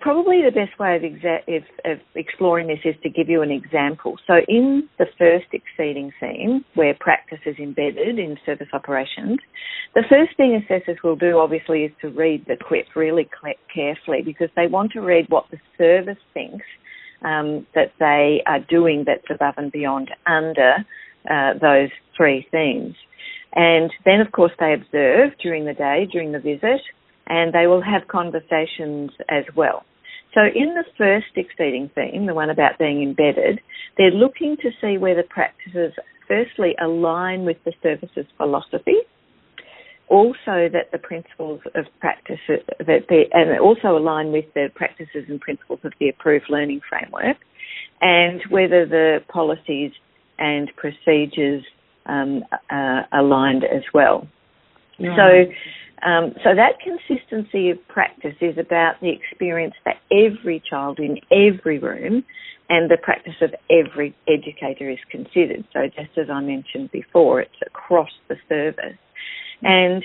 probably 0.00 0.42
the 0.42 0.50
best 0.50 0.78
way 0.78 0.96
of, 0.96 1.02
exa- 1.02 1.62
of, 1.84 1.98
exploring 2.14 2.66
this 2.66 2.80
is 2.84 2.94
to 3.02 3.10
give 3.10 3.28
you 3.28 3.42
an 3.42 3.50
example. 3.50 4.16
So, 4.26 4.34
in 4.48 4.88
the 4.98 5.06
first 5.18 5.46
exceeding 5.52 6.12
theme, 6.20 6.64
where 6.74 6.94
practice 6.98 7.40
is 7.46 7.56
embedded 7.58 8.18
in 8.18 8.36
service 8.44 8.68
operations, 8.72 9.38
the 9.94 10.04
first 10.08 10.36
thing 10.36 10.54
assessors 10.54 10.98
will 11.02 11.16
do, 11.16 11.38
obviously, 11.38 11.84
is 11.84 11.92
to 12.00 12.08
read 12.08 12.44
the 12.46 12.56
QIP 12.56 12.84
really 12.94 13.28
carefully 13.74 14.22
because 14.24 14.48
they 14.56 14.66
want 14.66 14.92
to 14.92 15.00
read 15.00 15.26
what 15.28 15.46
the 15.50 15.58
service 15.78 16.22
thinks 16.34 16.66
um, 17.22 17.66
that 17.74 17.92
they 17.98 18.42
are 18.46 18.60
doing 18.60 19.04
that's 19.06 19.30
above 19.30 19.54
and 19.56 19.72
beyond 19.72 20.10
under 20.26 20.76
uh, 21.30 21.52
those 21.60 21.90
three 22.16 22.46
themes. 22.50 22.94
And 23.54 23.90
then, 24.04 24.20
of 24.20 24.32
course, 24.32 24.52
they 24.60 24.74
observe 24.74 25.32
during 25.42 25.64
the 25.64 25.74
day, 25.74 26.06
during 26.10 26.32
the 26.32 26.38
visit, 26.38 26.80
and 27.30 27.54
they 27.54 27.66
will 27.66 27.80
have 27.80 28.08
conversations 28.08 29.10
as 29.30 29.44
well. 29.56 29.84
So 30.34 30.40
in 30.42 30.74
the 30.74 30.84
first 30.98 31.32
exceeding 31.36 31.90
theme, 31.94 32.26
the 32.26 32.34
one 32.34 32.50
about 32.50 32.78
being 32.78 33.02
embedded, 33.02 33.60
they're 33.96 34.10
looking 34.10 34.56
to 34.62 34.70
see 34.80 34.98
whether 34.98 35.22
practices 35.28 35.92
firstly 36.28 36.74
align 36.82 37.44
with 37.44 37.56
the 37.64 37.72
service's 37.82 38.26
philosophy, 38.36 38.98
also 40.08 40.68
that 40.74 40.90
the 40.92 40.98
principles 40.98 41.60
of 41.74 41.84
practice 42.00 42.38
that 42.48 43.06
they, 43.08 43.28
and 43.32 43.58
also 43.60 43.96
align 43.96 44.32
with 44.32 44.44
the 44.54 44.68
practices 44.74 45.24
and 45.28 45.40
principles 45.40 45.80
of 45.84 45.92
the 46.00 46.08
approved 46.08 46.46
learning 46.48 46.80
framework, 46.88 47.36
and 48.00 48.40
whether 48.50 48.86
the 48.86 49.18
policies 49.28 49.92
and 50.38 50.70
procedures 50.76 51.62
um, 52.06 52.42
are 52.70 53.06
aligned 53.12 53.64
as 53.64 53.82
well. 53.94 54.26
So 55.16 55.52
um, 56.04 56.34
so 56.42 56.54
that 56.54 56.78
consistency 56.80 57.70
of 57.70 57.78
practice 57.88 58.36
is 58.40 58.56
about 58.58 59.00
the 59.00 59.10
experience 59.10 59.74
that 59.84 59.96
every 60.10 60.62
child 60.68 60.98
in 60.98 61.18
every 61.30 61.78
room 61.78 62.24
and 62.68 62.90
the 62.90 62.96
practice 62.96 63.34
of 63.42 63.54
every 63.68 64.14
educator 64.28 64.88
is 64.88 64.98
considered. 65.10 65.64
So 65.72 65.86
just 65.86 66.16
as 66.16 66.30
I 66.30 66.40
mentioned 66.40 66.90
before, 66.92 67.40
it's 67.40 67.60
across 67.66 68.10
the 68.28 68.36
service. 68.48 68.96
And 69.62 70.04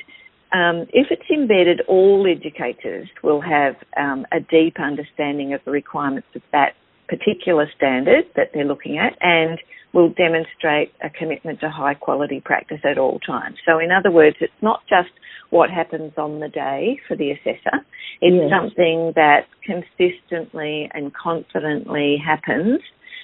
um, 0.51 0.87
if 0.91 1.07
it's 1.11 1.29
embedded, 1.31 1.81
all 1.87 2.25
educators 2.27 3.07
will 3.23 3.41
have 3.41 3.75
um, 3.97 4.25
a 4.31 4.39
deep 4.39 4.79
understanding 4.79 5.53
of 5.53 5.61
the 5.65 5.71
requirements 5.71 6.27
of 6.35 6.41
that 6.51 6.73
particular 7.07 7.69
standard 7.75 8.25
that 8.35 8.49
they're 8.53 8.65
looking 8.65 8.97
at 8.97 9.15
and 9.21 9.59
will 9.95 10.09
demonstrate 10.09 10.91
a 11.01 11.09
commitment 11.09 11.61
to 11.61 11.69
high 11.69 11.93
quality 11.93 12.41
practice 12.43 12.81
at 12.83 12.97
all 12.97 13.17
times. 13.25 13.55
So 13.65 13.79
in 13.79 13.91
other 13.91 14.11
words, 14.11 14.35
it's 14.41 14.61
not 14.61 14.81
just 14.89 15.09
what 15.51 15.69
happens 15.69 16.11
on 16.17 16.41
the 16.41 16.49
day 16.49 16.99
for 17.07 17.15
the 17.15 17.31
assessor. 17.31 17.79
It's 18.19 18.35
yes. 18.35 18.51
something 18.51 19.13
that 19.15 19.47
consistently 19.63 20.89
and 20.93 21.13
confidently 21.13 22.17
happens 22.23 22.81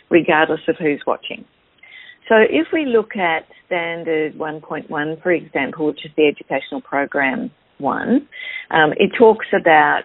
regardless 0.09 0.61
of 0.69 0.77
who's 0.79 1.03
watching. 1.05 1.43
So 2.29 2.35
if 2.39 2.67
we 2.71 2.85
look 2.85 3.17
at 3.17 3.43
standard 3.65 4.35
1.1, 4.35 5.21
for 5.21 5.31
example, 5.31 5.87
which 5.87 6.05
is 6.05 6.11
the 6.15 6.27
educational 6.27 6.79
program 6.79 7.51
one, 7.79 8.29
um, 8.69 8.91
it 8.95 9.11
talks 9.19 9.47
about 9.59 10.03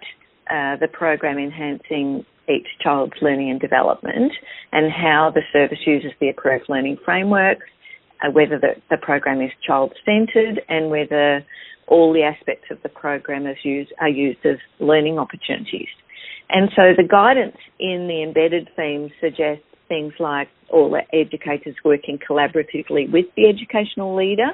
uh, 0.50 0.76
the 0.80 0.88
program 0.92 1.38
enhancing 1.38 2.25
each 2.49 2.67
child's 2.83 3.15
learning 3.21 3.50
and 3.50 3.61
development 3.61 4.33
and 4.73 4.93
how 4.93 5.31
the 5.35 5.43
service 5.53 5.79
uses 5.87 6.12
the 6.21 6.29
approved 6.29 6.67
learning 6.69 6.97
framework, 7.05 7.59
uh, 8.23 8.31
whether 8.31 8.59
the, 8.59 8.75
the 8.91 8.97
program 8.97 9.41
is 9.41 9.50
child 9.67 9.93
centred 10.05 10.61
and 10.69 10.91
whether 10.91 11.45
all 11.87 12.12
the 12.12 12.23
aspects 12.23 12.67
of 12.71 12.79
the 12.83 12.88
program 12.88 13.47
is 13.47 13.57
used, 13.62 13.93
are 14.00 14.09
used 14.09 14.45
as 14.45 14.57
learning 14.81 15.19
opportunities. 15.19 15.88
And 16.49 16.71
so 16.76 16.93
the 16.97 17.07
guidance 17.07 17.57
in 17.81 18.07
the 18.09 18.23
embedded 18.23 18.69
themes 18.76 19.11
suggests 19.21 19.65
things 19.88 20.12
like 20.19 20.49
all 20.71 20.91
the 20.91 21.03
educators 21.17 21.76
working 21.85 22.19
collaboratively 22.19 23.11
with 23.12 23.26
the 23.37 23.47
educational 23.49 24.17
leader. 24.17 24.50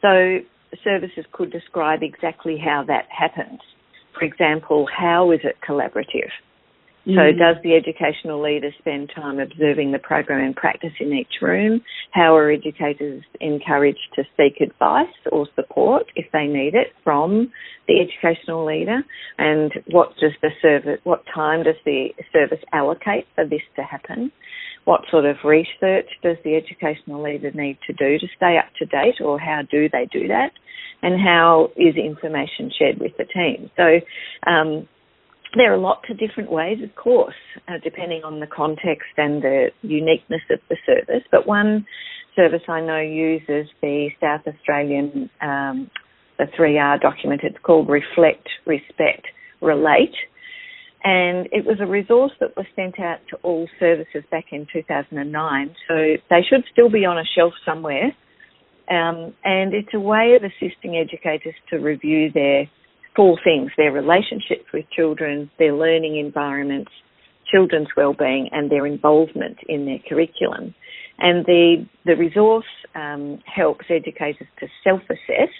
So 0.00 0.38
services 0.82 1.24
could 1.32 1.50
describe 1.50 2.02
exactly 2.02 2.56
how 2.62 2.84
that 2.88 3.06
happens. 3.08 3.60
For 4.14 4.24
example, 4.24 4.86
how 4.94 5.30
is 5.30 5.40
it 5.44 5.56
collaborative? 5.66 6.30
Mm. 7.06 7.16
So, 7.16 7.36
does 7.36 7.56
the 7.64 7.74
educational 7.74 8.40
leader 8.40 8.70
spend 8.78 9.10
time 9.14 9.40
observing 9.40 9.90
the 9.90 9.98
program 9.98 10.44
and 10.44 10.54
practice 10.54 10.92
in 11.00 11.12
each 11.12 11.42
room? 11.42 11.82
How 12.12 12.36
are 12.36 12.50
educators 12.50 13.24
encouraged 13.40 14.14
to 14.14 14.22
seek 14.36 14.60
advice 14.60 15.12
or 15.32 15.48
support 15.56 16.04
if 16.14 16.26
they 16.32 16.46
need 16.46 16.74
it 16.74 16.88
from 17.02 17.50
the 17.88 17.94
educational 18.00 18.64
leader? 18.64 19.02
And 19.38 19.72
what 19.90 20.10
does 20.20 20.32
the 20.42 20.50
service, 20.60 21.00
what 21.02 21.24
time 21.34 21.64
does 21.64 21.74
the 21.84 22.10
service 22.32 22.62
allocate 22.72 23.26
for 23.34 23.44
this 23.44 23.62
to 23.76 23.82
happen? 23.82 24.30
What 24.84 25.02
sort 25.10 25.24
of 25.24 25.36
research 25.44 26.08
does 26.22 26.36
the 26.44 26.54
educational 26.54 27.22
leader 27.22 27.50
need 27.52 27.78
to 27.86 27.92
do 27.92 28.18
to 28.18 28.26
stay 28.36 28.58
up 28.58 28.72
to 28.78 28.86
date, 28.86 29.20
or 29.20 29.40
how 29.40 29.62
do 29.68 29.88
they 29.88 30.06
do 30.12 30.28
that? 30.28 30.50
And 31.02 31.20
how 31.20 31.70
is 31.76 31.96
information 31.96 32.70
shared 32.78 33.00
with 33.00 33.16
the 33.18 33.24
team? 33.24 33.70
So, 33.76 34.00
um, 34.48 34.88
there 35.54 35.72
are 35.72 35.78
lots 35.78 36.04
of 36.10 36.18
different 36.18 36.50
ways, 36.50 36.78
of 36.82 36.94
course, 36.94 37.34
uh, 37.68 37.74
depending 37.82 38.22
on 38.24 38.40
the 38.40 38.46
context 38.46 39.12
and 39.16 39.42
the 39.42 39.68
uniqueness 39.82 40.42
of 40.50 40.60
the 40.68 40.76
service. 40.86 41.24
But 41.30 41.46
one 41.46 41.86
service 42.34 42.62
I 42.68 42.80
know 42.80 43.00
uses 43.00 43.70
the 43.82 44.08
South 44.20 44.42
Australian 44.46 45.28
um, 45.40 45.90
the 46.38 46.46
3R 46.58 47.00
document. 47.00 47.42
It's 47.44 47.58
called 47.62 47.88
Reflect, 47.88 48.48
Respect, 48.66 49.26
Relate. 49.60 50.14
And 51.04 51.48
it 51.50 51.66
was 51.66 51.78
a 51.80 51.86
resource 51.86 52.32
that 52.40 52.56
was 52.56 52.66
sent 52.76 53.00
out 53.00 53.18
to 53.30 53.36
all 53.42 53.68
services 53.80 54.22
back 54.30 54.46
in 54.52 54.66
2009. 54.72 55.74
So 55.88 55.94
they 56.30 56.40
should 56.48 56.64
still 56.72 56.90
be 56.90 57.04
on 57.04 57.18
a 57.18 57.24
shelf 57.36 57.54
somewhere. 57.64 58.12
Um, 58.90 59.34
and 59.44 59.74
it's 59.74 59.94
a 59.94 60.00
way 60.00 60.36
of 60.36 60.42
assisting 60.44 60.96
educators 60.96 61.54
to 61.70 61.78
review 61.78 62.30
their 62.32 62.70
four 63.14 63.38
things 63.44 63.70
their 63.76 63.92
relationships 63.92 64.64
with 64.72 64.84
children, 64.90 65.50
their 65.58 65.74
learning 65.74 66.18
environments, 66.18 66.90
children's 67.50 67.88
well-being, 67.96 68.48
and 68.52 68.70
their 68.70 68.86
involvement 68.86 69.58
in 69.68 69.84
their 69.84 69.98
curriculum. 70.08 70.74
And 71.18 71.44
the, 71.44 71.86
the 72.04 72.16
resource 72.16 72.64
um, 72.94 73.38
helps 73.44 73.86
educators 73.90 74.48
to 74.60 74.66
self-assess. 74.82 75.52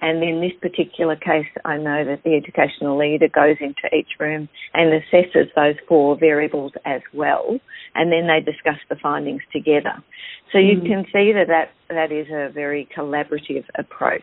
And 0.00 0.22
in 0.24 0.40
this 0.40 0.52
particular 0.60 1.14
case, 1.14 1.46
I 1.64 1.76
know 1.76 2.04
that 2.04 2.22
the 2.24 2.34
educational 2.34 2.98
leader 2.98 3.28
goes 3.28 3.56
into 3.60 3.94
each 3.96 4.08
room 4.18 4.48
and 4.74 4.90
assesses 4.92 5.46
those 5.54 5.76
four 5.88 6.18
variables 6.18 6.72
as 6.84 7.02
well. 7.14 7.58
And 7.94 8.10
then 8.10 8.26
they 8.26 8.40
discuss 8.40 8.80
the 8.88 8.96
findings 9.00 9.42
together. 9.52 10.02
So 10.50 10.58
you 10.58 10.78
mm. 10.78 10.86
can 10.86 11.04
see 11.12 11.32
that, 11.32 11.46
that 11.48 11.70
that 11.88 12.10
is 12.10 12.26
a 12.32 12.50
very 12.52 12.88
collaborative 12.96 13.64
approach. 13.78 14.22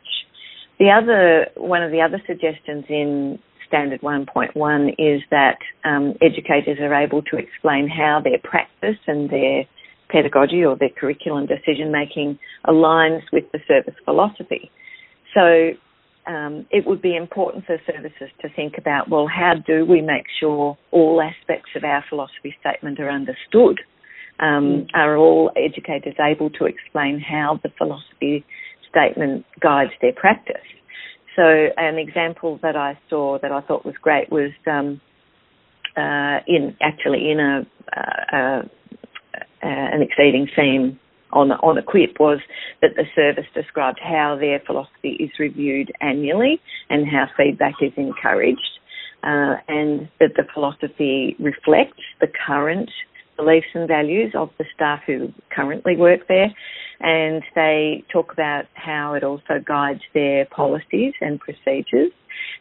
The 0.79 0.89
other 0.91 1.47
one 1.55 1.83
of 1.83 1.91
the 1.91 2.01
other 2.01 2.21
suggestions 2.25 2.85
in 2.87 3.39
Standard 3.67 4.01
1.1 4.01 4.89
is 4.97 5.21
that 5.29 5.57
um, 5.83 6.13
educators 6.21 6.79
are 6.79 6.93
able 6.93 7.21
to 7.23 7.37
explain 7.37 7.87
how 7.87 8.21
their 8.23 8.39
practice 8.43 8.97
and 9.05 9.29
their 9.29 9.65
pedagogy 10.09 10.65
or 10.65 10.75
their 10.75 10.89
curriculum 10.89 11.45
decision 11.45 11.91
making 11.91 12.39
aligns 12.65 13.21
with 13.31 13.43
the 13.51 13.59
service 13.67 13.93
philosophy. 14.05 14.71
So 15.35 15.71
um, 16.25 16.65
it 16.71 16.87
would 16.87 17.01
be 17.01 17.15
important 17.15 17.65
for 17.65 17.77
services 17.85 18.29
to 18.41 18.49
think 18.55 18.77
about 18.77 19.09
well, 19.09 19.27
how 19.27 19.53
do 19.67 19.85
we 19.85 20.01
make 20.01 20.25
sure 20.39 20.77
all 20.91 21.21
aspects 21.21 21.69
of 21.75 21.83
our 21.83 22.03
philosophy 22.09 22.55
statement 22.59 22.99
are 22.99 23.09
understood? 23.09 23.81
Um, 24.39 24.63
mm. 24.63 24.87
Are 24.93 25.17
all 25.17 25.51
educators 25.57 26.15
able 26.19 26.49
to 26.51 26.65
explain 26.65 27.19
how 27.19 27.59
the 27.61 27.69
philosophy 27.77 28.45
statement 28.89 29.45
guides 29.59 29.91
their 30.01 30.13
practice. 30.13 30.55
So 31.35 31.69
an 31.77 31.97
example 31.97 32.59
that 32.61 32.75
I 32.75 32.97
saw 33.09 33.39
that 33.39 33.51
I 33.51 33.61
thought 33.61 33.85
was 33.85 33.95
great 34.01 34.31
was 34.31 34.51
um, 34.67 34.99
uh, 35.95 36.39
in 36.47 36.75
actually 36.81 37.31
in 37.31 37.39
a, 37.39 37.65
uh, 37.95 38.35
uh, 38.35 38.63
an 39.61 40.01
exceeding 40.01 40.47
theme 40.55 40.99
on 41.31 41.51
on 41.51 41.77
a 41.77 41.83
quip 41.83 42.19
was 42.19 42.39
that 42.81 42.91
the 42.95 43.05
service 43.15 43.45
described 43.53 43.99
how 44.01 44.35
their 44.39 44.59
philosophy 44.65 45.11
is 45.19 45.29
reviewed 45.39 45.91
annually 46.01 46.59
and 46.89 47.07
how 47.07 47.27
feedback 47.37 47.75
is 47.81 47.93
encouraged, 47.97 48.79
uh, 49.23 49.55
and 49.67 50.09
that 50.19 50.33
the 50.35 50.43
philosophy 50.53 51.35
reflects 51.39 52.03
the 52.19 52.27
current 52.47 52.89
beliefs 53.39 53.67
and 53.73 53.87
values 53.87 54.33
of 54.35 54.49
the 54.57 54.65
staff 54.75 54.99
who 55.07 55.29
currently 55.55 55.95
work 55.95 56.27
there. 56.27 56.53
And 56.99 57.41
they 57.55 58.03
talk 58.11 58.33
about 58.33 58.65
how 58.73 59.13
it 59.13 59.23
also 59.23 59.63
guides 59.65 60.01
their 60.13 60.45
policies 60.45 61.13
and 61.21 61.39
procedures. 61.39 62.11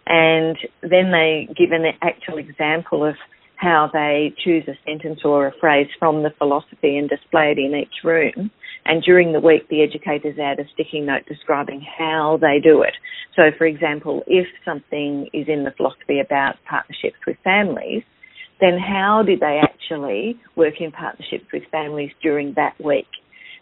And 0.06 0.56
then 0.82 1.10
they 1.10 1.48
give 1.56 1.72
an 1.72 1.84
actual 2.02 2.38
example 2.38 3.04
of 3.04 3.16
how 3.56 3.90
they 3.92 4.32
choose 4.44 4.62
a 4.68 4.78
sentence 4.88 5.20
or 5.24 5.48
a 5.48 5.52
phrase 5.60 5.88
from 5.98 6.22
the 6.22 6.30
philosophy 6.38 6.96
and 6.96 7.08
display 7.08 7.50
it 7.50 7.58
in 7.58 7.74
each 7.74 8.04
room. 8.04 8.50
And 8.84 9.02
during 9.02 9.32
the 9.32 9.40
week, 9.40 9.68
the 9.68 9.82
educators 9.82 10.38
add 10.38 10.60
a 10.60 10.68
sticky 10.72 11.00
note 11.00 11.26
describing 11.26 11.84
how 11.98 12.38
they 12.40 12.60
do 12.62 12.82
it. 12.82 12.94
So, 13.34 13.50
for 13.58 13.66
example, 13.66 14.22
if 14.28 14.46
something 14.64 15.28
is 15.32 15.46
in 15.48 15.64
the 15.64 15.72
philosophy 15.76 16.20
about 16.20 16.54
partnerships 16.70 17.18
with 17.26 17.36
families, 17.42 18.04
then 18.60 18.78
how 18.78 19.22
did 19.24 19.40
they 19.40 19.60
actually 19.62 20.40
work 20.56 20.74
in 20.80 20.90
partnerships 20.90 21.46
with 21.52 21.62
families 21.70 22.10
during 22.22 22.54
that 22.54 22.74
week? 22.82 23.08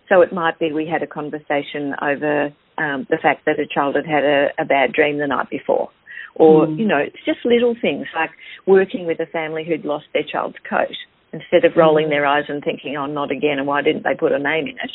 So 0.09 0.21
it 0.23 0.33
might 0.33 0.59
be 0.59 0.73
we 0.73 0.87
had 0.87 1.03
a 1.03 1.07
conversation 1.07 1.95
over 2.01 2.55
um, 2.79 3.07
the 3.11 3.19
fact 3.21 3.45
that 3.47 3.59
a 3.59 3.67
child 3.67 3.97
had 3.97 4.07
had 4.07 4.25
a, 4.25 4.49
a 4.59 4.65
bad 4.65 4.93
dream 4.93 5.19
the 5.19 5.27
night 5.27 5.51
before. 5.51 5.91
Or, 6.35 6.67
mm. 6.67 6.79
you 6.79 6.87
know, 6.87 6.99
it's 6.99 7.25
just 7.25 7.39
little 7.45 7.75
things 7.81 8.07
like 8.15 8.31
working 8.67 9.07
with 9.07 9.21
a 9.21 9.27
family 9.27 9.65
who'd 9.67 9.85
lost 9.85 10.07
their 10.13 10.23
child's 10.31 10.57
coat 10.69 10.95
instead 11.33 11.65
of 11.65 11.77
rolling 11.77 12.07
mm. 12.07 12.11
their 12.11 12.27
eyes 12.27 12.45
and 12.49 12.63
thinking, 12.63 12.97
oh, 12.97 13.07
not 13.07 13.31
again, 13.31 13.59
and 13.59 13.67
why 13.67 13.83
didn't 13.83 14.05
they 14.05 14.15
put 14.19 14.33
a 14.33 14.39
name 14.39 14.67
in 14.67 14.77
it? 14.77 14.91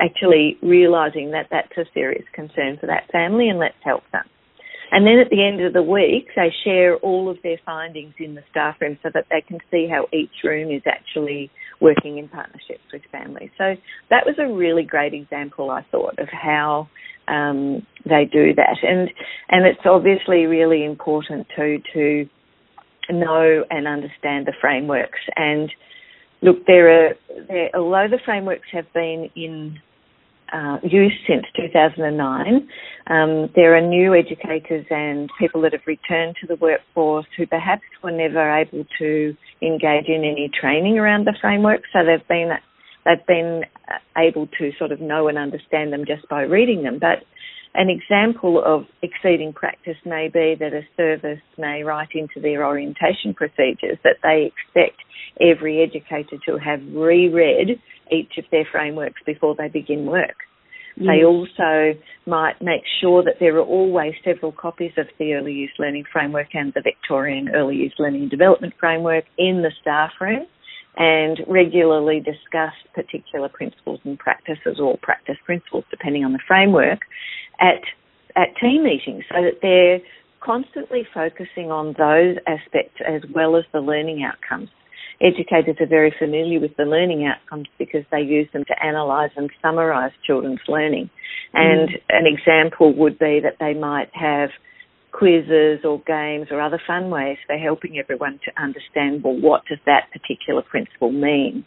Actually 0.00 0.56
realising 0.62 1.32
that 1.32 1.48
that's 1.50 1.76
a 1.76 1.84
serious 1.92 2.24
concern 2.32 2.78
for 2.80 2.86
that 2.86 3.10
family 3.12 3.48
and 3.48 3.58
let's 3.58 3.74
help 3.84 4.02
them. 4.12 4.24
And 4.90 5.06
then 5.06 5.18
at 5.18 5.30
the 5.30 5.44
end 5.44 5.64
of 5.64 5.72
the 5.72 5.82
week, 5.82 6.28
they 6.34 6.52
share 6.64 6.96
all 6.96 7.28
of 7.28 7.36
their 7.42 7.58
findings 7.64 8.14
in 8.18 8.34
the 8.34 8.42
staff 8.50 8.76
room 8.80 8.98
so 9.02 9.10
that 9.12 9.26
they 9.30 9.42
can 9.46 9.58
see 9.70 9.86
how 9.90 10.06
each 10.12 10.42
room 10.44 10.70
is 10.70 10.82
actually 10.86 11.50
working 11.80 12.18
in 12.18 12.28
partnerships 12.28 12.84
with 12.92 13.02
families. 13.12 13.50
So 13.58 13.74
that 14.10 14.24
was 14.24 14.36
a 14.38 14.52
really 14.52 14.84
great 14.84 15.14
example, 15.14 15.70
I 15.70 15.84
thought, 15.90 16.18
of 16.18 16.28
how 16.30 16.88
um, 17.28 17.86
they 18.04 18.24
do 18.24 18.54
that. 18.54 18.78
And 18.82 19.10
and 19.48 19.66
it's 19.66 19.84
obviously 19.84 20.46
really 20.46 20.84
important 20.84 21.46
too 21.54 21.78
to 21.92 22.28
know 23.10 23.64
and 23.70 23.86
understand 23.86 24.46
the 24.46 24.54
frameworks. 24.60 25.20
And 25.36 25.70
look, 26.42 26.66
there 26.66 26.88
are 26.88 27.14
there, 27.46 27.70
although 27.74 28.08
the 28.10 28.20
frameworks 28.24 28.68
have 28.72 28.90
been 28.94 29.30
in 29.36 29.78
uh, 30.52 30.78
use 30.82 31.12
since 31.26 31.44
2009. 31.56 32.68
Um, 33.08 33.50
there 33.54 33.76
are 33.76 33.80
new 33.80 34.14
educators 34.14 34.86
and 34.90 35.30
people 35.38 35.60
that 35.62 35.72
have 35.72 35.86
returned 35.86 36.36
to 36.40 36.46
the 36.46 36.56
workforce 36.56 37.26
who 37.36 37.46
perhaps 37.46 37.82
were 38.02 38.10
never 38.10 38.50
able 38.50 38.84
to 38.98 39.36
engage 39.62 40.08
in 40.08 40.24
any 40.24 40.50
training 40.60 40.98
around 40.98 41.26
the 41.26 41.34
framework, 41.40 41.82
so 41.92 42.00
they've 42.04 42.26
been 42.28 42.50
they've 43.04 43.26
been 43.26 43.64
able 44.16 44.46
to 44.58 44.70
sort 44.78 44.92
of 44.92 45.00
know 45.00 45.28
and 45.28 45.38
understand 45.38 45.92
them 45.92 46.04
just 46.06 46.28
by 46.28 46.42
reading 46.42 46.82
them. 46.82 46.98
But 46.98 47.24
an 47.78 47.88
example 47.88 48.60
of 48.64 48.86
exceeding 49.02 49.52
practice 49.52 49.96
may 50.04 50.28
be 50.28 50.56
that 50.58 50.72
a 50.72 50.82
service 50.96 51.40
may 51.56 51.84
write 51.84 52.08
into 52.12 52.40
their 52.40 52.66
orientation 52.66 53.32
procedures 53.32 53.98
that 54.02 54.16
they 54.24 54.50
expect 54.50 54.98
every 55.40 55.80
educator 55.80 56.36
to 56.44 56.58
have 56.58 56.80
reread 56.92 57.80
each 58.10 58.32
of 58.36 58.44
their 58.50 58.66
frameworks 58.72 59.22
before 59.24 59.54
they 59.56 59.68
begin 59.68 60.06
work. 60.06 60.34
Yes. 60.96 61.06
They 61.06 61.24
also 61.24 61.96
might 62.26 62.60
make 62.60 62.82
sure 63.00 63.22
that 63.22 63.36
there 63.38 63.56
are 63.58 63.64
always 63.64 64.14
several 64.24 64.50
copies 64.50 64.90
of 64.96 65.06
the 65.20 65.34
Early 65.34 65.52
Years 65.52 65.70
Learning 65.78 66.02
Framework 66.12 66.48
and 66.54 66.72
the 66.74 66.82
Victorian 66.82 67.48
Early 67.54 67.76
Years 67.76 67.94
Learning 68.00 68.22
and 68.22 68.30
Development 68.30 68.74
Framework 68.80 69.24
in 69.38 69.62
the 69.62 69.70
staff 69.80 70.10
room 70.20 70.48
and 70.96 71.38
regularly 71.46 72.18
discuss 72.18 72.72
particular 72.92 73.48
principles 73.48 74.00
and 74.02 74.18
practices 74.18 74.80
or 74.82 74.98
practice 75.00 75.36
principles 75.46 75.84
depending 75.92 76.24
on 76.24 76.32
the 76.32 76.40
framework 76.48 76.98
at 77.60 77.82
at 78.36 78.56
team 78.60 78.84
meetings 78.84 79.24
so 79.28 79.42
that 79.42 79.58
they're 79.62 80.00
constantly 80.40 81.06
focusing 81.12 81.70
on 81.70 81.94
those 81.98 82.36
aspects 82.46 83.00
as 83.06 83.22
well 83.34 83.56
as 83.56 83.64
the 83.72 83.80
learning 83.80 84.22
outcomes 84.22 84.68
educators 85.20 85.76
are 85.80 85.86
very 85.86 86.14
familiar 86.18 86.60
with 86.60 86.76
the 86.76 86.84
learning 86.84 87.26
outcomes 87.26 87.66
because 87.78 88.04
they 88.10 88.20
use 88.20 88.48
them 88.52 88.64
to 88.64 88.74
analyse 88.80 89.32
and 89.36 89.50
summarise 89.60 90.12
children's 90.24 90.60
learning. 90.68 91.10
And 91.54 91.88
mm. 91.88 92.00
an 92.10 92.24
example 92.26 92.94
would 92.94 93.18
be 93.18 93.40
that 93.42 93.56
they 93.58 93.74
might 93.74 94.10
have 94.12 94.50
quizzes 95.10 95.80
or 95.84 96.00
games 96.06 96.48
or 96.50 96.60
other 96.60 96.80
fun 96.86 97.10
ways 97.10 97.38
for 97.46 97.56
helping 97.56 97.98
everyone 97.98 98.38
to 98.44 98.62
understand 98.62 99.24
well 99.24 99.36
what 99.40 99.62
does 99.68 99.78
that 99.86 100.04
particular 100.12 100.62
principle 100.62 101.10
mean. 101.10 101.64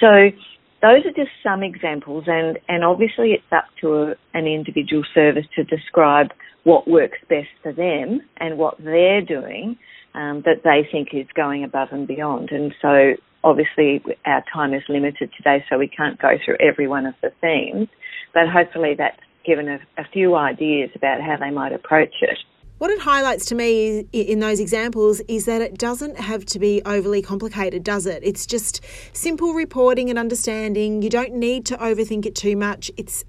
So 0.00 0.30
those 0.80 1.04
are 1.04 1.12
just 1.16 1.30
some 1.42 1.62
examples 1.62 2.24
and, 2.26 2.58
and 2.68 2.84
obviously 2.84 3.32
it's 3.32 3.52
up 3.52 3.64
to 3.80 3.94
a, 3.94 4.14
an 4.34 4.46
individual 4.46 5.02
service 5.14 5.46
to 5.56 5.64
describe 5.64 6.28
what 6.64 6.88
works 6.88 7.18
best 7.28 7.48
for 7.62 7.72
them 7.72 8.20
and 8.38 8.58
what 8.58 8.76
they're 8.78 9.22
doing 9.22 9.76
um, 10.14 10.42
that 10.44 10.62
they 10.64 10.88
think 10.90 11.08
is 11.12 11.26
going 11.34 11.64
above 11.64 11.88
and 11.92 12.06
beyond. 12.06 12.50
And 12.50 12.74
so 12.80 13.14
obviously 13.42 14.02
our 14.24 14.44
time 14.52 14.74
is 14.74 14.82
limited 14.88 15.30
today, 15.36 15.64
so 15.68 15.78
we 15.78 15.88
can't 15.88 16.20
go 16.20 16.32
through 16.44 16.56
every 16.60 16.88
one 16.88 17.06
of 17.06 17.14
the 17.22 17.30
themes, 17.40 17.88
but 18.34 18.48
hopefully 18.48 18.94
that's 18.96 19.20
given 19.46 19.68
a, 19.68 19.78
a 19.96 20.04
few 20.12 20.34
ideas 20.34 20.90
about 20.94 21.20
how 21.20 21.36
they 21.38 21.50
might 21.50 21.72
approach 21.72 22.14
it. 22.20 22.38
What 22.78 22.92
it 22.92 23.00
highlights 23.00 23.46
to 23.46 23.56
me 23.56 24.06
in 24.12 24.38
those 24.38 24.60
examples 24.60 25.20
is 25.26 25.46
that 25.46 25.60
it 25.60 25.76
doesn't 25.78 26.16
have 26.16 26.44
to 26.46 26.60
be 26.60 26.80
overly 26.86 27.22
complicated, 27.22 27.82
does 27.82 28.06
it? 28.06 28.22
It's 28.22 28.46
just 28.46 28.84
simple 29.12 29.52
reporting 29.52 30.10
and 30.10 30.18
understanding. 30.18 31.02
You 31.02 31.10
don't 31.10 31.34
need 31.34 31.66
to 31.66 31.76
overthink 31.76 32.24
it 32.24 32.36
too 32.36 32.56
much. 32.56 32.92
It's 32.96 33.24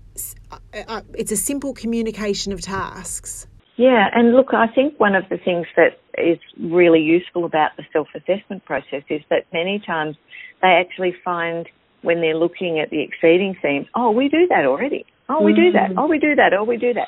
uh, 0.52 0.58
uh, 0.88 1.02
it's 1.16 1.32
a 1.32 1.36
simple 1.36 1.74
communication 1.74 2.54
of 2.54 2.62
tasks. 2.62 3.48
Yeah, 3.76 4.10
and 4.14 4.36
look, 4.36 4.54
I 4.54 4.68
think 4.68 5.00
one 5.00 5.16
of 5.16 5.24
the 5.30 5.38
things 5.38 5.66
that 5.76 6.00
is 6.18 6.38
really 6.60 7.00
useful 7.00 7.46
about 7.46 7.72
the 7.76 7.84
self-assessment 7.92 8.66
process 8.66 9.04
is 9.10 9.22
that 9.30 9.46
many 9.52 9.80
times 9.80 10.16
they 10.62 10.68
actually 10.68 11.16
find 11.24 11.68
when 12.02 12.22
they're 12.22 12.38
looking 12.38 12.80
at 12.80 12.92
the 12.92 13.02
exceeding 13.02 13.56
themes, 13.62 13.88
oh, 13.96 14.12
we 14.12 14.28
do 14.30 14.48
that 14.48 14.66
already. 14.66 15.06
Oh, 15.28 15.42
we 15.42 15.54
do 15.54 15.72
that. 15.72 15.92
Mm. 15.92 15.96
Oh, 15.98 16.08
we 16.08 16.20
do 16.20 16.36
that. 16.36 16.54
Oh, 16.54 16.64
we 16.64 16.78
do 16.78 16.94
that. 16.94 17.08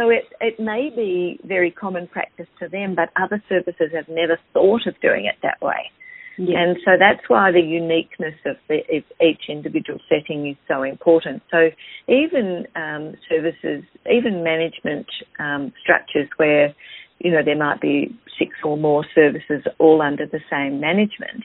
So 0.00 0.08
it, 0.08 0.24
it 0.40 0.58
may 0.58 0.88
be 0.94 1.38
very 1.44 1.70
common 1.70 2.08
practice 2.08 2.46
to 2.58 2.68
them, 2.68 2.94
but 2.94 3.10
other 3.22 3.42
services 3.50 3.90
have 3.94 4.08
never 4.08 4.38
thought 4.54 4.86
of 4.86 4.98
doing 5.02 5.26
it 5.26 5.34
that 5.42 5.60
way. 5.60 5.90
Yes. 6.38 6.56
And 6.56 6.76
so 6.86 6.92
that's 6.98 7.28
why 7.28 7.52
the 7.52 7.60
uniqueness 7.60 8.34
of, 8.46 8.56
the, 8.66 8.76
of, 8.76 9.04
each 9.20 9.42
individual 9.50 10.00
setting 10.08 10.48
is 10.48 10.56
so 10.66 10.84
important. 10.84 11.42
So 11.50 11.68
even 12.08 12.64
um, 12.76 13.12
services, 13.28 13.84
even 14.10 14.42
management 14.42 15.06
um, 15.38 15.70
structures 15.82 16.30
where, 16.38 16.74
you 17.18 17.30
know, 17.30 17.44
there 17.44 17.58
might 17.58 17.82
be 17.82 18.18
six 18.38 18.52
or 18.64 18.78
more 18.78 19.04
services 19.14 19.64
all 19.78 20.00
under 20.00 20.24
the 20.24 20.40
same 20.50 20.80
management, 20.80 21.44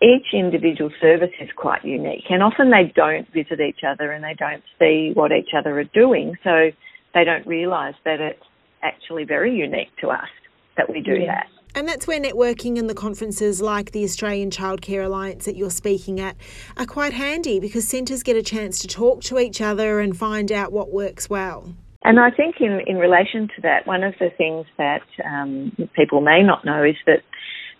each 0.00 0.32
individual 0.32 0.90
service 0.98 1.34
is 1.42 1.50
quite 1.56 1.84
unique. 1.84 2.24
And 2.30 2.42
often 2.42 2.70
they 2.70 2.90
don't 2.96 3.30
visit 3.34 3.60
each 3.60 3.80
other 3.86 4.12
and 4.12 4.24
they 4.24 4.34
don't 4.38 4.62
see 4.78 5.10
what 5.12 5.30
each 5.30 5.50
other 5.54 5.78
are 5.78 5.84
doing. 5.84 6.36
So 6.42 6.70
they 7.14 7.24
don't 7.24 7.46
realise 7.46 7.94
that 8.04 8.20
it's 8.20 8.42
actually 8.82 9.24
very 9.24 9.54
unique 9.54 9.94
to 10.00 10.08
us 10.08 10.28
that 10.76 10.90
we 10.90 11.00
do 11.00 11.14
yeah. 11.14 11.26
that. 11.26 11.46
And 11.74 11.88
that's 11.88 12.06
where 12.06 12.20
networking 12.20 12.78
and 12.78 12.88
the 12.88 12.94
conferences 12.94 13.62
like 13.62 13.92
the 13.92 14.04
Australian 14.04 14.50
Childcare 14.50 15.06
Alliance 15.06 15.46
that 15.46 15.56
you're 15.56 15.70
speaking 15.70 16.20
at 16.20 16.36
are 16.76 16.84
quite 16.84 17.14
handy 17.14 17.60
because 17.60 17.88
centres 17.88 18.22
get 18.22 18.36
a 18.36 18.42
chance 18.42 18.78
to 18.80 18.88
talk 18.88 19.22
to 19.22 19.38
each 19.38 19.62
other 19.62 20.00
and 20.00 20.14
find 20.14 20.52
out 20.52 20.70
what 20.70 20.92
works 20.92 21.30
well. 21.30 21.74
And 22.04 22.20
I 22.20 22.30
think 22.30 22.56
in, 22.60 22.80
in 22.86 22.96
relation 22.96 23.48
to 23.56 23.62
that, 23.62 23.86
one 23.86 24.02
of 24.02 24.14
the 24.18 24.28
things 24.36 24.66
that 24.76 25.02
um, 25.24 25.72
people 25.94 26.20
may 26.20 26.42
not 26.42 26.64
know 26.64 26.82
is 26.82 26.96
that 27.06 27.22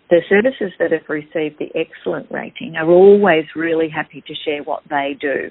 the 0.09 0.23
services 0.29 0.73
that 0.79 0.93
have 0.93 1.09
received 1.09 1.59
the 1.59 1.71
excellent 1.75 2.31
rating 2.31 2.77
are 2.77 2.89
always 2.89 3.45
really 3.55 3.89
happy 3.89 4.23
to 4.27 4.35
share 4.35 4.63
what 4.63 4.83
they 4.89 5.17
do 5.21 5.51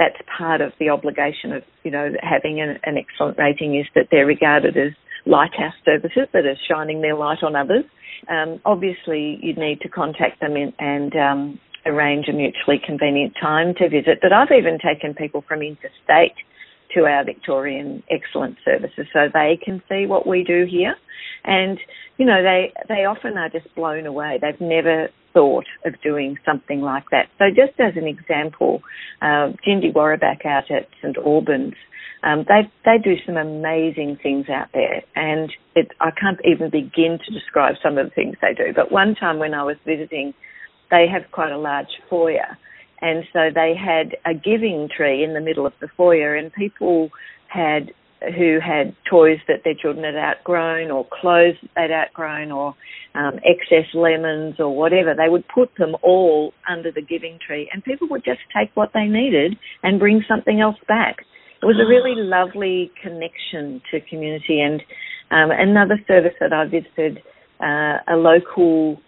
that's 0.00 0.16
part 0.36 0.62
of 0.62 0.72
the 0.80 0.88
obligation 0.88 1.52
of, 1.52 1.62
you 1.84 1.90
know, 1.90 2.10
having 2.22 2.58
an, 2.58 2.78
an 2.84 2.96
excellent 2.96 3.36
rating 3.36 3.78
is 3.78 3.86
that 3.94 4.06
they're 4.10 4.24
regarded 4.24 4.74
as 4.78 4.92
lighthouse 5.26 5.74
services 5.84 6.26
that 6.32 6.46
are 6.46 6.56
shining 6.68 7.02
their 7.02 7.14
light 7.14 7.42
on 7.42 7.54
others. 7.54 7.84
Um, 8.28 8.60
obviously, 8.64 9.38
you'd 9.42 9.58
need 9.58 9.80
to 9.82 9.90
contact 9.90 10.40
them 10.40 10.56
in, 10.56 10.72
and 10.78 11.14
um, 11.16 11.60
arrange 11.84 12.28
a 12.28 12.32
mutually 12.32 12.80
convenient 12.84 13.34
time 13.40 13.74
to 13.74 13.90
visit. 13.90 14.20
But 14.22 14.32
I've 14.32 14.50
even 14.50 14.78
taken 14.78 15.12
people 15.12 15.44
from 15.46 15.60
interstate 15.60 16.36
to 16.94 17.04
our 17.04 17.22
Victorian 17.24 18.02
excellent 18.10 18.56
services 18.64 19.06
so 19.12 19.28
they 19.32 19.58
can 19.62 19.82
see 19.88 20.06
what 20.06 20.26
we 20.26 20.44
do 20.44 20.66
here. 20.68 20.94
And, 21.44 21.78
you 22.16 22.24
know, 22.24 22.42
they, 22.42 22.72
they 22.88 23.04
often 23.04 23.36
are 23.36 23.50
just 23.50 23.72
blown 23.74 24.06
away. 24.06 24.38
They've 24.40 24.60
never 24.60 25.08
thought 25.32 25.66
of 25.84 26.00
doing 26.02 26.36
something 26.44 26.80
like 26.80 27.04
that. 27.10 27.28
So 27.38 27.46
just 27.48 27.78
as 27.78 27.94
an 27.96 28.06
example, 28.06 28.82
uh, 29.22 29.52
Jindi 29.66 29.92
Woraback 29.92 30.44
out 30.44 30.70
at 30.70 30.88
St 31.02 31.16
Albans, 31.18 31.74
um, 32.22 32.44
they 32.48 32.70
they 32.84 32.98
do 33.02 33.14
some 33.24 33.36
amazing 33.36 34.18
things 34.22 34.46
out 34.50 34.68
there, 34.74 35.02
and 35.16 35.50
it, 35.74 35.88
I 36.00 36.10
can't 36.10 36.38
even 36.44 36.68
begin 36.70 37.18
to 37.24 37.32
describe 37.32 37.76
some 37.82 37.96
of 37.96 38.06
the 38.06 38.14
things 38.14 38.36
they 38.42 38.52
do. 38.52 38.72
But 38.74 38.92
one 38.92 39.14
time 39.14 39.38
when 39.38 39.54
I 39.54 39.62
was 39.62 39.76
visiting, 39.86 40.34
they 40.90 41.06
have 41.10 41.30
quite 41.32 41.50
a 41.50 41.58
large 41.58 41.88
foyer, 42.10 42.58
and 43.00 43.24
so 43.32 43.48
they 43.54 43.74
had 43.74 44.16
a 44.26 44.34
giving 44.34 44.88
tree 44.94 45.24
in 45.24 45.32
the 45.32 45.40
middle 45.40 45.64
of 45.64 45.72
the 45.80 45.88
foyer, 45.96 46.34
and 46.36 46.52
people 46.52 47.08
had 47.48 47.92
who 48.36 48.58
had 48.60 48.94
toys 49.08 49.38
that 49.48 49.64
their 49.64 49.74
children 49.74 50.04
had 50.04 50.16
outgrown 50.16 50.90
or 50.90 51.06
clothes 51.10 51.56
they'd 51.74 51.90
outgrown 51.90 52.52
or 52.52 52.74
um, 53.14 53.40
excess 53.44 53.88
lemons 53.94 54.56
or 54.58 54.76
whatever, 54.76 55.14
they 55.14 55.28
would 55.28 55.44
put 55.48 55.70
them 55.78 55.96
all 56.02 56.52
under 56.68 56.92
the 56.92 57.00
giving 57.00 57.38
tree 57.44 57.68
and 57.72 57.82
people 57.82 58.06
would 58.10 58.24
just 58.24 58.40
take 58.54 58.70
what 58.74 58.90
they 58.92 59.06
needed 59.06 59.56
and 59.82 59.98
bring 59.98 60.22
something 60.28 60.60
else 60.60 60.76
back. 60.86 61.24
It 61.62 61.66
was 61.66 61.76
a 61.76 61.88
really 61.88 62.14
lovely 62.16 62.90
connection 63.02 63.82
to 63.90 64.00
community 64.08 64.60
and 64.60 64.80
um, 65.30 65.50
another 65.50 65.98
service 66.06 66.34
that 66.40 66.52
I 66.52 66.64
visited, 66.64 67.22
uh, 67.60 67.98
a 68.08 68.16
local 68.16 69.00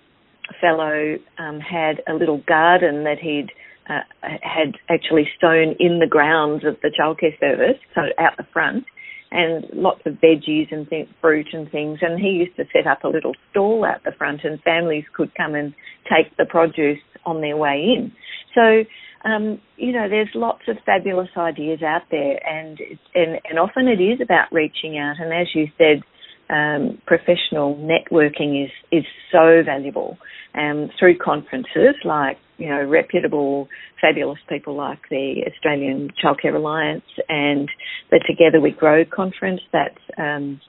fellow 0.61 1.17
um, 1.39 1.61
had 1.61 2.03
a 2.09 2.15
little 2.15 2.43
garden 2.47 3.05
that 3.05 3.19
he'd 3.21 3.49
uh, 3.89 4.01
had 4.23 4.75
actually 4.89 5.29
sown 5.41 5.75
in 5.81 5.99
the 5.99 6.07
grounds 6.09 6.65
of 6.65 6.77
the 6.83 6.91
childcare 6.91 7.39
service, 7.41 7.81
so 7.95 8.03
out 8.19 8.37
the 8.37 8.47
front 8.53 8.85
and 9.33 9.65
lots 9.73 10.03
of 10.07 10.15
veggies 10.15 10.71
and 10.71 10.89
th- 10.89 11.09
fruit 11.21 11.49
and 11.53 11.71
things. 11.71 11.99
And 12.03 12.21
he 12.21 12.29
used 12.29 12.57
to 12.57 12.65
set 12.73 12.87
up 12.87 13.05
a 13.05 13.09
little 13.09 13.35
stall 13.51 13.85
out 13.85 14.05
the 14.05 14.13
front, 14.13 14.43
and 14.45 14.61
families 14.63 15.05
could 15.15 15.35
come 15.35 15.55
and 15.55 15.75
take 16.05 16.37
the 16.37 16.45
produce 16.45 17.01
on 17.25 17.41
their 17.41 17.57
way 17.57 17.97
in. 17.97 18.13
So, 18.55 18.85
um, 19.29 19.61
you 19.77 19.93
know, 19.93 20.09
there's 20.09 20.29
lots 20.35 20.63
of 20.69 20.77
fabulous 20.85 21.31
ideas 21.37 21.83
out 21.83 22.03
there, 22.11 22.39
and 22.47 22.79
and 23.15 23.41
and 23.49 23.59
often 23.59 23.89
it 23.89 24.01
is 24.01 24.21
about 24.21 24.53
reaching 24.53 24.99
out. 24.99 25.17
And 25.19 25.33
as 25.33 25.49
you 25.55 25.69
said, 25.79 26.03
um, 26.51 27.01
professional 27.07 27.77
networking 27.77 28.65
is 28.65 28.71
is 28.91 29.05
so 29.31 29.63
valuable 29.65 30.19
um, 30.55 30.91
through 30.99 31.19
conferences 31.19 31.95
like 32.05 32.37
you 32.63 32.69
know 32.69 32.85
reputable, 32.85 33.69
fabulous 34.01 34.39
people 34.49 34.77
like 34.77 35.01
the 35.11 35.43
Australian 35.53 36.11
Childcare 36.23 36.55
Alliance 36.55 37.03
and 37.29 37.69
the 38.13 38.21
Together 38.25 38.61
We 38.61 38.71
Grow 38.71 39.05
conference 39.05 39.61
that's 39.73 39.99
um, 40.17 40.61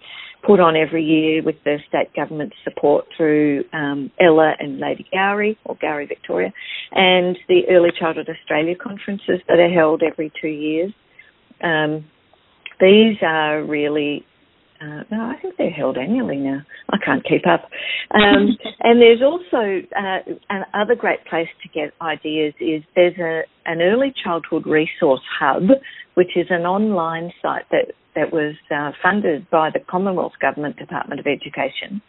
put 0.43 0.60
on 0.60 0.75
every 0.75 1.03
year 1.03 1.43
with 1.43 1.56
the 1.63 1.77
state 1.88 2.12
government 2.15 2.51
support 2.63 3.06
through 3.15 3.63
um, 3.73 4.10
Ella 4.19 4.53
and 4.60 4.79
Lady 4.79 5.06
Gowrie 5.13 5.56
or 5.65 5.77
Gowrie 5.77 6.08
Victoria, 6.08 6.51
and 6.93 7.38
the 7.47 7.62
Early 7.69 7.91
Childhood 7.99 8.27
Australia 8.27 8.73
conferences 8.75 9.39
that 9.47 9.60
are 9.60 9.69
held 9.69 10.01
every 10.01 10.32
two 10.41 10.47
years. 10.47 10.91
Um, 11.63 12.06
these 12.82 13.17
are 13.21 13.63
really 13.63 14.25
uh, 14.84 15.04
no, 15.12 15.22
I 15.22 15.36
think 15.41 15.56
they're 15.58 15.69
held 15.69 15.98
annually 15.98 16.38
now. 16.38 16.60
I 16.89 16.98
can't 17.04 17.24
keep 17.24 17.48
up. 17.48 17.69
Um, 18.13 18.58
and 18.82 19.02
there's 19.02 19.22
also 19.22 19.80
uh, 19.96 20.19
another 20.50 20.96
great 20.96 21.24
place 21.26 21.48
to 21.62 21.69
get 21.69 21.93
ideas 22.02 22.54
is 22.60 22.84
there's 22.96 23.17
a, 23.17 23.43
an 23.65 23.82
early 23.82 24.13
childhood 24.24 24.65
resource 24.65 25.22
hub, 25.39 25.63
which 26.15 26.36
is 26.36 26.48
an 26.50 26.63
online 26.63 27.32
site 27.41 27.65
that 27.72 27.93
that 28.15 28.32
was 28.32 28.54
uh, 28.69 28.91
funded 29.02 29.50
by 29.50 29.69
the 29.74 29.80
Commonwealth 29.80 30.34
Government 30.39 30.78
Department 30.78 31.19
of 31.19 31.26
Education. 31.26 32.00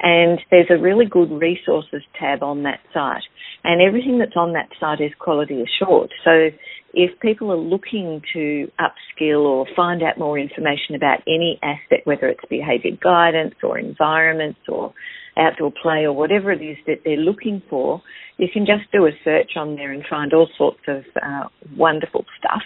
And 0.00 0.40
there's 0.50 0.70
a 0.70 0.80
really 0.80 1.04
good 1.04 1.30
resources 1.30 2.02
tab 2.18 2.42
on 2.42 2.62
that 2.62 2.80
site. 2.94 3.24
And 3.62 3.82
everything 3.82 4.18
that's 4.18 4.36
on 4.36 4.54
that 4.54 4.70
site 4.80 5.02
is 5.02 5.12
quality 5.18 5.62
assured. 5.62 6.10
So 6.24 6.48
if 6.92 7.18
people 7.20 7.50
are 7.52 7.56
looking 7.56 8.20
to 8.32 8.70
upskill 8.80 9.44
or 9.44 9.66
find 9.76 10.02
out 10.02 10.18
more 10.18 10.38
information 10.38 10.94
about 10.94 11.20
any 11.26 11.58
aspect, 11.62 12.06
whether 12.06 12.28
it's 12.28 12.44
behaviour 12.48 12.96
guidance 13.02 13.54
or 13.62 13.78
environments 13.78 14.60
or 14.68 14.92
outdoor 15.36 15.72
play 15.82 16.04
or 16.04 16.12
whatever 16.12 16.50
it 16.50 16.62
is 16.62 16.76
that 16.86 17.02
they're 17.04 17.16
looking 17.16 17.62
for, 17.70 18.02
you 18.38 18.48
can 18.52 18.66
just 18.66 18.90
do 18.92 19.06
a 19.06 19.10
search 19.24 19.52
on 19.56 19.76
there 19.76 19.92
and 19.92 20.04
find 20.08 20.32
all 20.32 20.48
sorts 20.56 20.80
of 20.88 21.04
uh, 21.22 21.44
wonderful 21.76 22.24
stuff. 22.38 22.62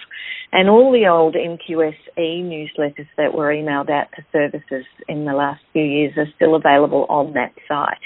And 0.52 0.68
all 0.68 0.92
the 0.92 1.06
old 1.06 1.34
NQS 1.34 1.96
e-newsletters 2.16 3.08
that 3.16 3.34
were 3.34 3.52
emailed 3.52 3.90
out 3.90 4.06
to 4.16 4.24
services 4.32 4.86
in 5.08 5.24
the 5.24 5.32
last 5.32 5.60
few 5.72 5.82
years 5.82 6.12
are 6.16 6.28
still 6.36 6.54
available 6.54 7.06
on 7.08 7.32
that 7.34 7.52
site. 7.68 7.98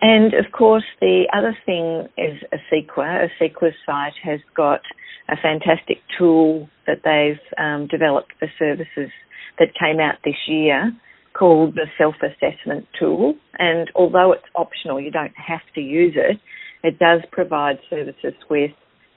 And 0.00 0.34
of 0.34 0.52
course, 0.52 0.84
the 1.00 1.24
other 1.34 1.56
thing 1.64 2.08
is 2.18 2.38
ACECQA. 2.52 3.28
ACECQA's 3.40 3.74
site 3.86 4.12
has 4.22 4.40
got 4.54 4.80
a 5.28 5.36
fantastic 5.36 5.98
tool 6.18 6.68
that 6.86 7.00
they've 7.04 7.40
um, 7.58 7.86
developed 7.88 8.32
for 8.38 8.48
services 8.58 9.10
that 9.58 9.68
came 9.78 10.00
out 10.00 10.16
this 10.24 10.36
year 10.46 10.92
called 11.32 11.74
the 11.74 11.86
self-assessment 11.98 12.86
tool. 12.98 13.34
And 13.58 13.90
although 13.94 14.32
it's 14.32 14.44
optional, 14.54 15.00
you 15.00 15.10
don't 15.10 15.32
have 15.36 15.62
to 15.74 15.80
use 15.80 16.14
it, 16.16 16.38
it 16.82 16.98
does 16.98 17.22
provide 17.32 17.78
services 17.90 18.34
with 18.50 18.70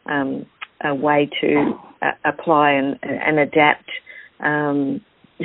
um, 0.06 0.46
a 0.84 0.96
way 0.96 1.30
to 1.42 1.74
uh, 2.02 2.12
apply 2.26 2.72
and, 2.72 2.98
and 3.04 3.40
adapt 3.40 3.90
um, 4.40 5.02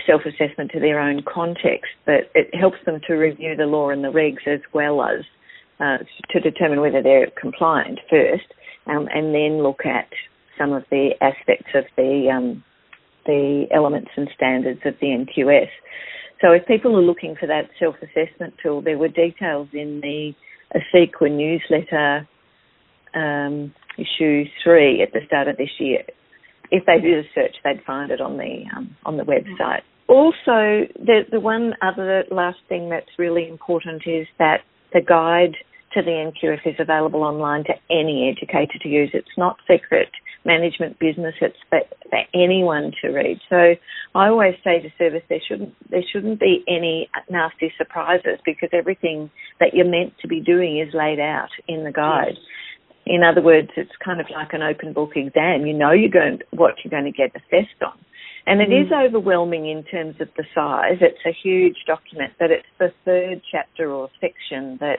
self 0.07 0.22
assessment 0.25 0.70
to 0.72 0.81
their 0.81 1.01
own 1.01 1.22
context, 1.22 1.90
but 2.07 2.31
it 2.35 2.55
helps 2.55 2.79
them 2.87 3.01
to 3.07 3.14
review 3.14 3.55
the 3.57 3.64
law 3.64 3.90
and 3.90 4.03
the 4.05 4.09
regs 4.09 4.46
as 4.46 4.61
well 4.72 5.03
as 5.03 5.25
uh, 5.81 5.98
to 6.31 6.40
determine 6.40 6.81
whether 6.81 7.03
they're 7.03 7.29
compliant 7.40 7.98
first, 8.09 8.46
um, 8.87 9.09
and 9.12 9.35
then 9.35 9.62
look 9.62 9.85
at 9.85 10.09
some 10.62 10.72
of 10.72 10.85
the 10.90 11.11
aspects 11.20 11.70
of 11.75 11.85
the 11.96 12.29
um, 12.33 12.64
the 13.27 13.66
elements 13.72 14.11
and 14.16 14.29
standards 14.35 14.81
of 14.85 14.94
the 15.01 15.07
NQS. 15.07 15.68
So 16.40 16.51
if 16.51 16.66
people 16.66 16.96
are 16.96 17.03
looking 17.03 17.37
for 17.38 17.46
that 17.46 17.70
self-assessment 17.79 18.55
tool, 18.62 18.83
there 18.83 18.98
were 18.98 19.09
details 19.09 19.68
in 19.72 20.01
the 20.01 20.33
ACECQA 20.75 21.31
newsletter 21.31 22.29
um, 23.14 23.72
issue 23.96 24.44
three 24.64 25.03
at 25.03 25.12
the 25.12 25.20
start 25.27 25.46
of 25.46 25.57
this 25.57 25.70
year. 25.79 26.03
If 26.72 26.85
they 26.87 26.98
did 27.01 27.25
a 27.25 27.29
search, 27.35 27.55
they'd 27.62 27.85
find 27.87 28.11
it 28.11 28.20
on 28.20 28.38
the 28.38 28.64
um, 28.77 28.96
on 29.05 29.18
the 29.18 29.25
website. 29.25 29.83
Also, 30.09 30.88
the 30.98 31.22
the 31.31 31.40
one 31.40 31.75
other 31.83 32.25
last 32.31 32.59
thing 32.68 32.88
that's 32.88 33.18
really 33.18 33.48
important 33.48 34.03
is 34.07 34.27
that 34.38 34.62
the 34.92 35.01
guide 35.01 35.55
to 35.94 36.03
the 36.03 36.11
NQF 36.11 36.66
is 36.66 36.77
available 36.79 37.22
online 37.22 37.64
to 37.64 37.75
any 37.90 38.35
educator 38.35 38.79
to 38.81 38.88
use. 38.88 39.11
It's 39.12 39.37
not 39.37 39.59
secret 39.70 40.09
management 40.44 40.98
business. 40.98 41.35
It's 41.40 41.57
for, 41.70 41.81
for 42.11 42.20
anyone 42.35 42.92
to 43.02 43.09
read. 43.09 43.38
So 43.48 43.74
I 44.14 44.28
always 44.28 44.55
say 44.64 44.81
to 44.81 44.88
service 44.98 45.22
there 45.28 45.40
shouldn't 45.46 45.74
there 45.90 46.02
shouldn't 46.12 46.40
be 46.40 46.64
any 46.68 47.09
nasty 47.31 47.72
surprises 47.76 48.38
because 48.44 48.70
everything 48.72 49.31
that 49.61 49.74
you're 49.74 49.88
meant 49.88 50.14
to 50.20 50.28
be 50.28 50.40
doing 50.40 50.78
is 50.78 50.94
laid 50.94 51.20
out 51.20 51.50
in 51.68 51.85
the 51.85 51.92
guide. 51.92 52.37
In 53.05 53.22
other 53.24 53.42
words, 53.42 53.68
it's 53.76 53.90
kind 54.05 54.20
of 54.20 54.26
like 54.31 54.52
an 54.52 54.62
open 54.62 54.92
book 54.92 55.12
exam. 55.16 55.66
You 55.66 55.74
know 55.74 55.90
you're 55.90 56.11
going 56.11 56.40
what 56.50 56.74
you're 56.85 56.90
going 56.90 57.11
to 57.11 57.16
get 57.16 57.31
assessed 57.35 57.83
on. 57.83 57.98
And 58.46 58.61
it 58.61 58.70
mm. 58.70 58.87
is 58.87 58.92
overwhelming 58.92 59.68
in 59.68 59.85
terms 59.85 60.16
of 60.20 60.28
the 60.37 60.44
size. 60.55 60.98
It's 61.00 61.24
a 61.24 61.33
huge 61.33 61.76
document, 61.87 62.33
but 62.38 62.50
it's 62.50 62.66
the 62.78 62.92
third 63.05 63.40
chapter 63.50 63.90
or 63.90 64.09
section 64.20 64.78
that 64.81 64.98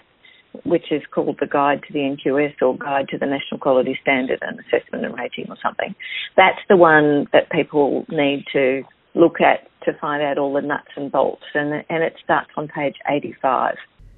which 0.64 0.92
is 0.92 1.02
called 1.12 1.38
the 1.40 1.48
Guide 1.48 1.82
to 1.88 1.94
the 1.94 2.00
NQS 2.00 2.62
or 2.62 2.78
Guide 2.78 3.08
to 3.10 3.18
the 3.18 3.26
National 3.26 3.60
Quality 3.60 3.98
Standard 4.02 4.40
and 4.42 4.60
Assessment 4.60 5.06
and 5.06 5.18
Rating 5.18 5.48
or 5.50 5.58
something. 5.62 5.96
That's 6.38 6.60
the 6.70 6.78
one 6.78 7.28
that 7.34 7.50
people 7.52 8.06
need 8.10 8.46
to 8.54 8.84
look 9.16 9.42
at 9.42 9.68
to 9.86 9.94
find 10.00 10.24
out 10.24 10.38
all 10.38 10.54
the 10.54 10.62
nuts 10.62 10.90
and 10.96 11.12
bolts, 11.12 11.44
and, 11.54 11.84
and 11.90 12.04
it 12.04 12.14
starts 12.24 12.50
on 12.56 12.68
page 12.68 12.96
85. 13.08 13.76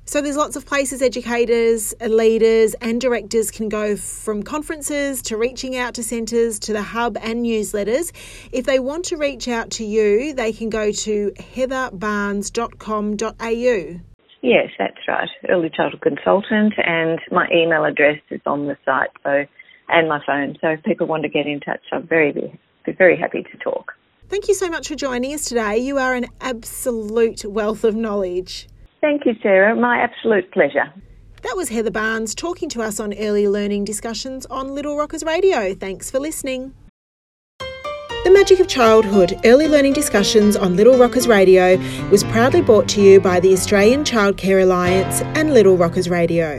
So 0.08 0.22
there's 0.22 0.38
lots 0.38 0.56
of 0.56 0.68
places 0.68 1.02
educators, 1.02 1.96
leaders 2.00 2.76
and 2.76 3.02
directors 3.02 3.50
can 3.50 3.70
go 3.70 3.98
from 3.98 4.44
conferences 4.44 5.24
to 5.24 5.36
reaching 5.36 5.76
out 5.76 5.96
to 5.96 6.04
centres 6.04 6.60
to 6.60 6.74
the 6.74 6.84
hub 6.84 7.18
and 7.20 7.44
newsletters. 7.44 8.12
If 8.52 8.68
they 8.68 8.78
want 8.78 9.06
to 9.06 9.18
reach 9.18 9.48
out 9.48 9.72
to 9.72 9.84
you, 9.84 10.36
they 10.36 10.54
can 10.54 10.70
go 10.70 10.92
to 10.92 11.32
heatherbarnes.com.au. 11.32 14.15
Yes, 14.46 14.70
that's 14.78 15.08
right. 15.08 15.28
Early 15.50 15.72
childhood 15.76 16.02
consultant, 16.02 16.76
and 16.78 17.20
my 17.32 17.48
email 17.52 17.84
address 17.84 18.20
is 18.30 18.42
on 18.46 18.68
the 18.68 18.78
site, 18.86 19.10
so 19.24 19.46
and 19.90 20.08
my 20.08 20.22
phone. 20.24 20.56
So 20.62 20.68
if 20.68 20.84
people 20.84 21.08
want 21.08 21.24
to 21.24 21.30
get 21.30 21.48
in 21.48 21.60
touch, 21.60 21.82
I'm 21.92 22.06
very 22.08 22.32
be 22.86 22.92
very 22.92 23.18
happy 23.18 23.42
to 23.42 23.58
talk. 23.58 23.94
Thank 24.30 24.48
you 24.48 24.54
so 24.54 24.70
much 24.70 24.88
for 24.88 24.94
joining 24.94 25.34
us 25.34 25.46
today. 25.46 25.80
You 25.80 25.98
are 25.98 26.14
an 26.14 26.28
absolute 26.42 27.44
wealth 27.44 27.84
of 27.84 27.96
knowledge. 27.96 28.68
Thank 29.02 29.26
you, 29.26 29.34
Sarah. 29.42 29.76
My 29.76 29.98
absolute 29.98 30.52
pleasure. 30.52 30.94
That 31.42 31.58
was 31.58 31.70
Heather 31.70 31.90
Barnes 31.90 32.36
talking 32.36 32.70
to 32.70 32.84
us 32.84 33.00
on 33.00 33.18
early 33.18 33.48
learning 33.48 33.86
discussions 33.86 34.46
on 34.46 34.76
Little 34.76 34.96
Rockers 34.96 35.24
Radio. 35.24 35.74
Thanks 35.74 36.12
for 36.12 36.20
listening. 36.20 36.76
The 38.26 38.32
Magic 38.32 38.60
of 38.60 38.68
Childhood 38.68 39.40
Early 39.46 39.68
Learning 39.68 39.94
Discussions 39.94 40.56
on 40.56 40.76
Little 40.76 40.98
Rockers 40.98 41.28
Radio 41.28 41.78
was 42.10 42.24
proudly 42.24 42.64
brought 42.64 42.90
to 42.90 43.00
you 43.00 43.20
by 43.20 43.40
the 43.40 43.54
Australian 43.54 44.04
Childcare 44.04 44.64
Alliance 44.64 45.22
and 45.38 45.54
Little 45.54 45.78
Rockers 45.78 46.10
Radio. 46.10 46.56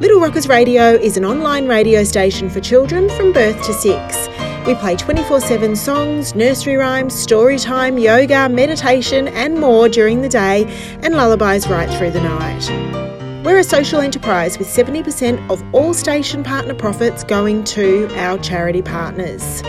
Little 0.00 0.18
Rockers 0.18 0.48
Radio 0.48 0.94
is 0.94 1.16
an 1.16 1.24
online 1.24 1.68
radio 1.68 2.02
station 2.02 2.50
for 2.50 2.58
children 2.58 3.08
from 3.10 3.32
birth 3.32 3.64
to 3.66 3.72
six. 3.72 4.26
We 4.66 4.74
play 4.74 4.96
24 4.96 5.40
7 5.40 5.76
songs, 5.76 6.34
nursery 6.34 6.74
rhymes, 6.74 7.14
story 7.14 7.56
time, 7.56 7.96
yoga, 7.96 8.48
meditation, 8.48 9.28
and 9.28 9.60
more 9.60 9.88
during 9.88 10.22
the 10.22 10.28
day, 10.28 10.64
and 11.04 11.14
lullabies 11.14 11.68
right 11.68 11.88
through 11.98 12.10
the 12.10 12.20
night. 12.20 13.44
We're 13.44 13.58
a 13.58 13.64
social 13.64 14.00
enterprise 14.00 14.58
with 14.58 14.66
70% 14.66 15.50
of 15.50 15.62
all 15.72 15.94
station 15.94 16.42
partner 16.42 16.74
profits 16.74 17.22
going 17.22 17.62
to 17.78 18.12
our 18.16 18.38
charity 18.38 18.82
partners. 18.82 19.62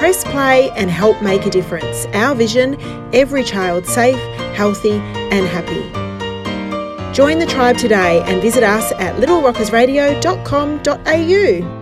Press 0.00 0.24
play 0.24 0.70
and 0.76 0.90
help 0.90 1.20
make 1.20 1.44
a 1.44 1.50
difference. 1.50 2.06
Our 2.14 2.34
vision 2.34 2.80
every 3.12 3.44
child 3.44 3.84
safe, 3.84 4.16
healthy, 4.56 4.92
and 4.92 5.46
happy. 5.46 5.82
Join 7.12 7.38
the 7.38 7.44
tribe 7.44 7.76
today 7.76 8.22
and 8.22 8.40
visit 8.40 8.62
us 8.62 8.92
at 8.92 9.16
littlerockersradio.com.au. 9.16 11.79